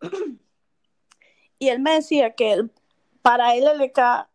[1.58, 2.68] y él me decía que
[3.22, 4.28] para él el EK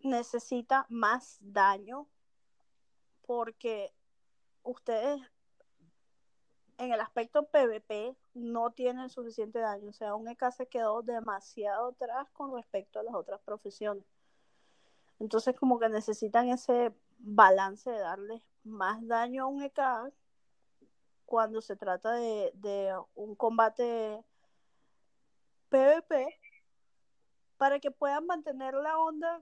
[0.00, 2.08] necesita más daño
[3.26, 3.92] porque
[4.62, 5.20] ustedes
[6.82, 9.90] en el aspecto PvP no tienen suficiente daño.
[9.90, 14.04] O sea, un EK se quedó demasiado atrás con respecto a las otras profesiones.
[15.20, 19.80] Entonces como que necesitan ese balance de darle más daño a un EK
[21.24, 24.24] cuando se trata de, un combate
[25.68, 26.26] PvP
[27.56, 29.40] para que puedan mantener la onda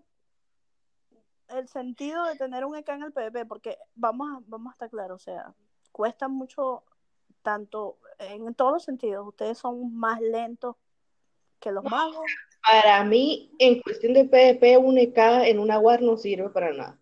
[1.48, 5.22] el sentido de tener un EK en el PvP, porque vamos vamos a estar claros,
[5.22, 5.54] o sea,
[5.90, 6.84] cuesta mucho,
[7.42, 10.76] tanto en todos los sentidos, ustedes son más lentos
[11.58, 12.24] que los magos,
[12.62, 17.00] para mí, en cuestión de PvP, un EK en una war no sirve para nada.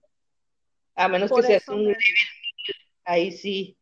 [0.95, 1.95] A menos que sea un
[3.05, 3.76] ahí sí.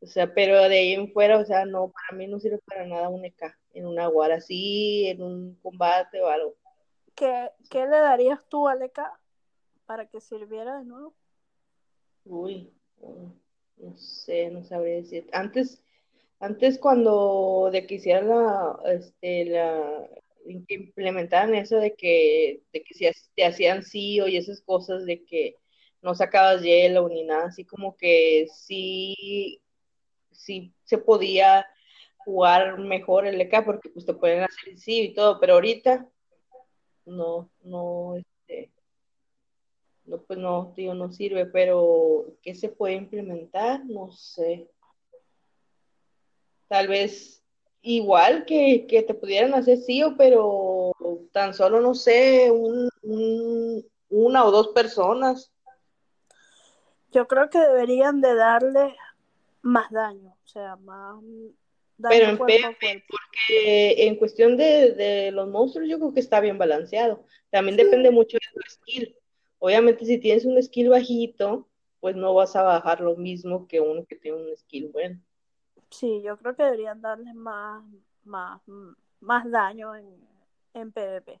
[0.00, 2.86] O sea, pero de ahí en fuera, o sea, no, para mí no sirve para
[2.86, 6.56] nada un EK en una war así, en un combate o algo.
[7.14, 9.00] ¿Qué, qué le darías tú al EK
[9.86, 11.14] para que sirviera de nuevo?
[12.24, 12.72] Uy,
[13.76, 15.28] no, sé, no sabría decir.
[15.32, 15.82] Antes,
[16.42, 20.08] antes cuando de que hiciera la, este, la,
[20.66, 25.24] que implementaran eso de que, de que si te hacían sí y esas cosas de
[25.24, 25.56] que
[26.02, 29.62] no sacabas hielo ni nada, así como que sí,
[30.32, 31.64] sí se podía
[32.18, 36.08] jugar mejor el EK porque pues te pueden hacer sí y todo, pero ahorita
[37.06, 38.72] no, no, este,
[40.06, 43.84] no, pues no, tío, no sirve, pero ¿qué se puede implementar?
[43.84, 44.68] No sé.
[46.72, 47.44] Tal vez
[47.82, 50.92] igual que, te pudieran hacer sí o pero
[51.30, 52.88] tan solo, no sé, un,
[54.08, 55.52] una o dos personas.
[57.10, 58.96] Yo creo que deberían de darle
[59.60, 61.22] más daño, o sea, más
[61.98, 67.26] daño pero en porque en cuestión de, los monstruos yo creo que está bien balanceado.
[67.50, 69.14] También depende mucho de tu skill.
[69.58, 71.68] Obviamente si tienes un skill bajito,
[72.00, 75.20] pues no vas a bajar lo mismo que uno que tiene un skill bueno.
[75.92, 77.84] Sí, yo creo que deberían darles más,
[78.24, 78.60] más,
[79.20, 80.28] más daño en,
[80.74, 81.40] en PvP.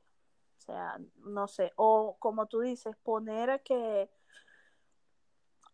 [0.58, 1.72] O sea, no sé.
[1.76, 4.10] O como tú dices, poner a que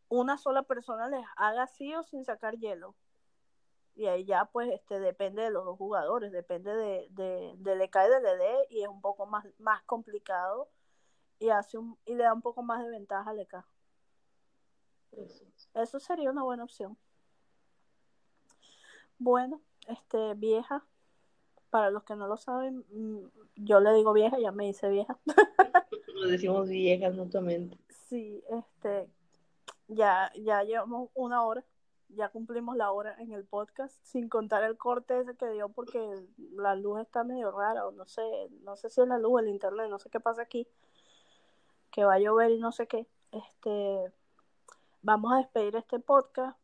[0.09, 2.95] una sola persona les haga así o sin sacar hielo.
[3.95, 7.97] Y ahí ya pues este depende de los dos jugadores, depende de, de, del EK
[7.97, 10.71] y del ED y es un poco más, más complicado
[11.41, 13.67] y hace un, y le da un poco más de ventaja al EK.
[15.75, 16.97] Eso sería una buena opción.
[19.19, 20.85] Bueno, este, vieja,
[21.71, 25.19] para los que no lo saben, mm, yo le digo vieja, ya me dice vieja.
[26.15, 27.79] Nos decimos viejas mutuamente.
[28.09, 29.09] Sí, este,
[29.89, 31.65] ya, ya llevamos una hora,
[32.09, 36.01] ya cumplimos la hora en el podcast, sin contar el corte ese que dio porque
[36.53, 38.23] la luz está medio rara, o no sé,
[38.63, 40.67] no sé si es la luz, el internet, no sé qué pasa aquí,
[41.91, 43.07] que va a llover y no sé qué.
[43.33, 44.13] Este,
[45.03, 46.59] vamos a despedir este podcast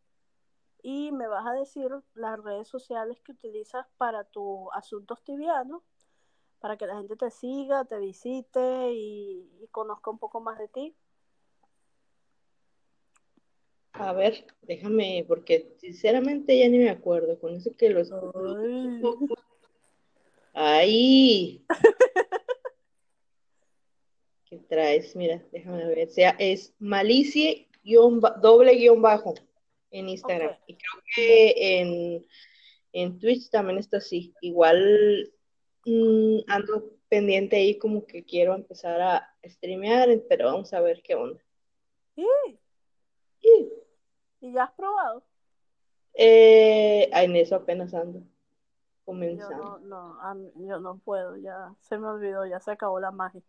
[0.86, 5.82] y me vas a decir las redes sociales que utilizas para tus asuntos tibianos,
[6.60, 10.94] para que la gente te siga, te visite y, conozca un poco más de ti.
[13.94, 18.02] A ver, déjame, porque sinceramente ya ni me acuerdo, con eso que lo
[20.52, 21.64] Ahí.
[24.44, 25.16] ¿Qué traes?
[25.16, 26.10] Mira, déjame ver.
[26.10, 27.68] sea, es malicie
[28.42, 29.34] doble guion bajo
[29.94, 30.56] en Instagram.
[30.66, 32.26] Y creo que en,
[32.92, 34.34] en, Twitch también está así.
[34.40, 35.32] Igual
[35.86, 41.14] mm, ando pendiente ahí como que quiero empezar a streamear, pero vamos a ver qué
[41.14, 41.40] onda.
[44.40, 45.22] ¿Y ya has probado?
[46.14, 48.22] Eh, en eso apenas ando.
[49.04, 49.78] comenzando.
[49.80, 53.42] Yo no, no, yo no puedo, ya se me olvidó, ya se acabó la magia.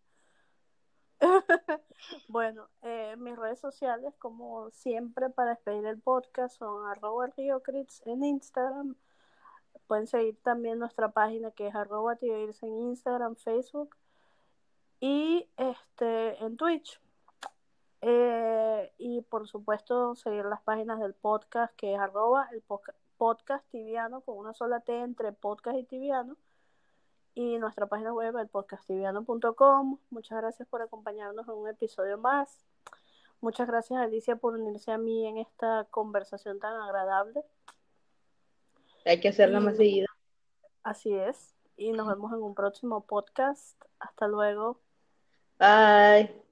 [2.28, 8.24] bueno, eh, mis redes sociales, como siempre, para despedir el podcast son arroba riocrits en
[8.24, 8.96] Instagram.
[9.88, 13.96] Pueden seguir también nuestra página que es arroba en Instagram, Facebook
[15.00, 17.00] y este en Twitch.
[18.02, 22.62] Eh, y por supuesto seguir las páginas del podcast que es arroba el
[23.18, 26.38] podcast tibiano con una sola T entre podcast y tibiano
[27.36, 30.00] y nuestra página web el podcastiviano.com.
[30.10, 32.66] Muchas gracias por acompañarnos en un episodio más.
[33.42, 37.44] Muchas gracias Alicia por unirse a mí en esta conversación tan agradable.
[39.06, 40.08] Hay que hacerla más seguida.
[40.82, 41.54] Así es.
[41.78, 43.80] Y nos vemos en un próximo podcast.
[44.00, 44.80] Hasta luego.
[45.60, 46.45] Bye.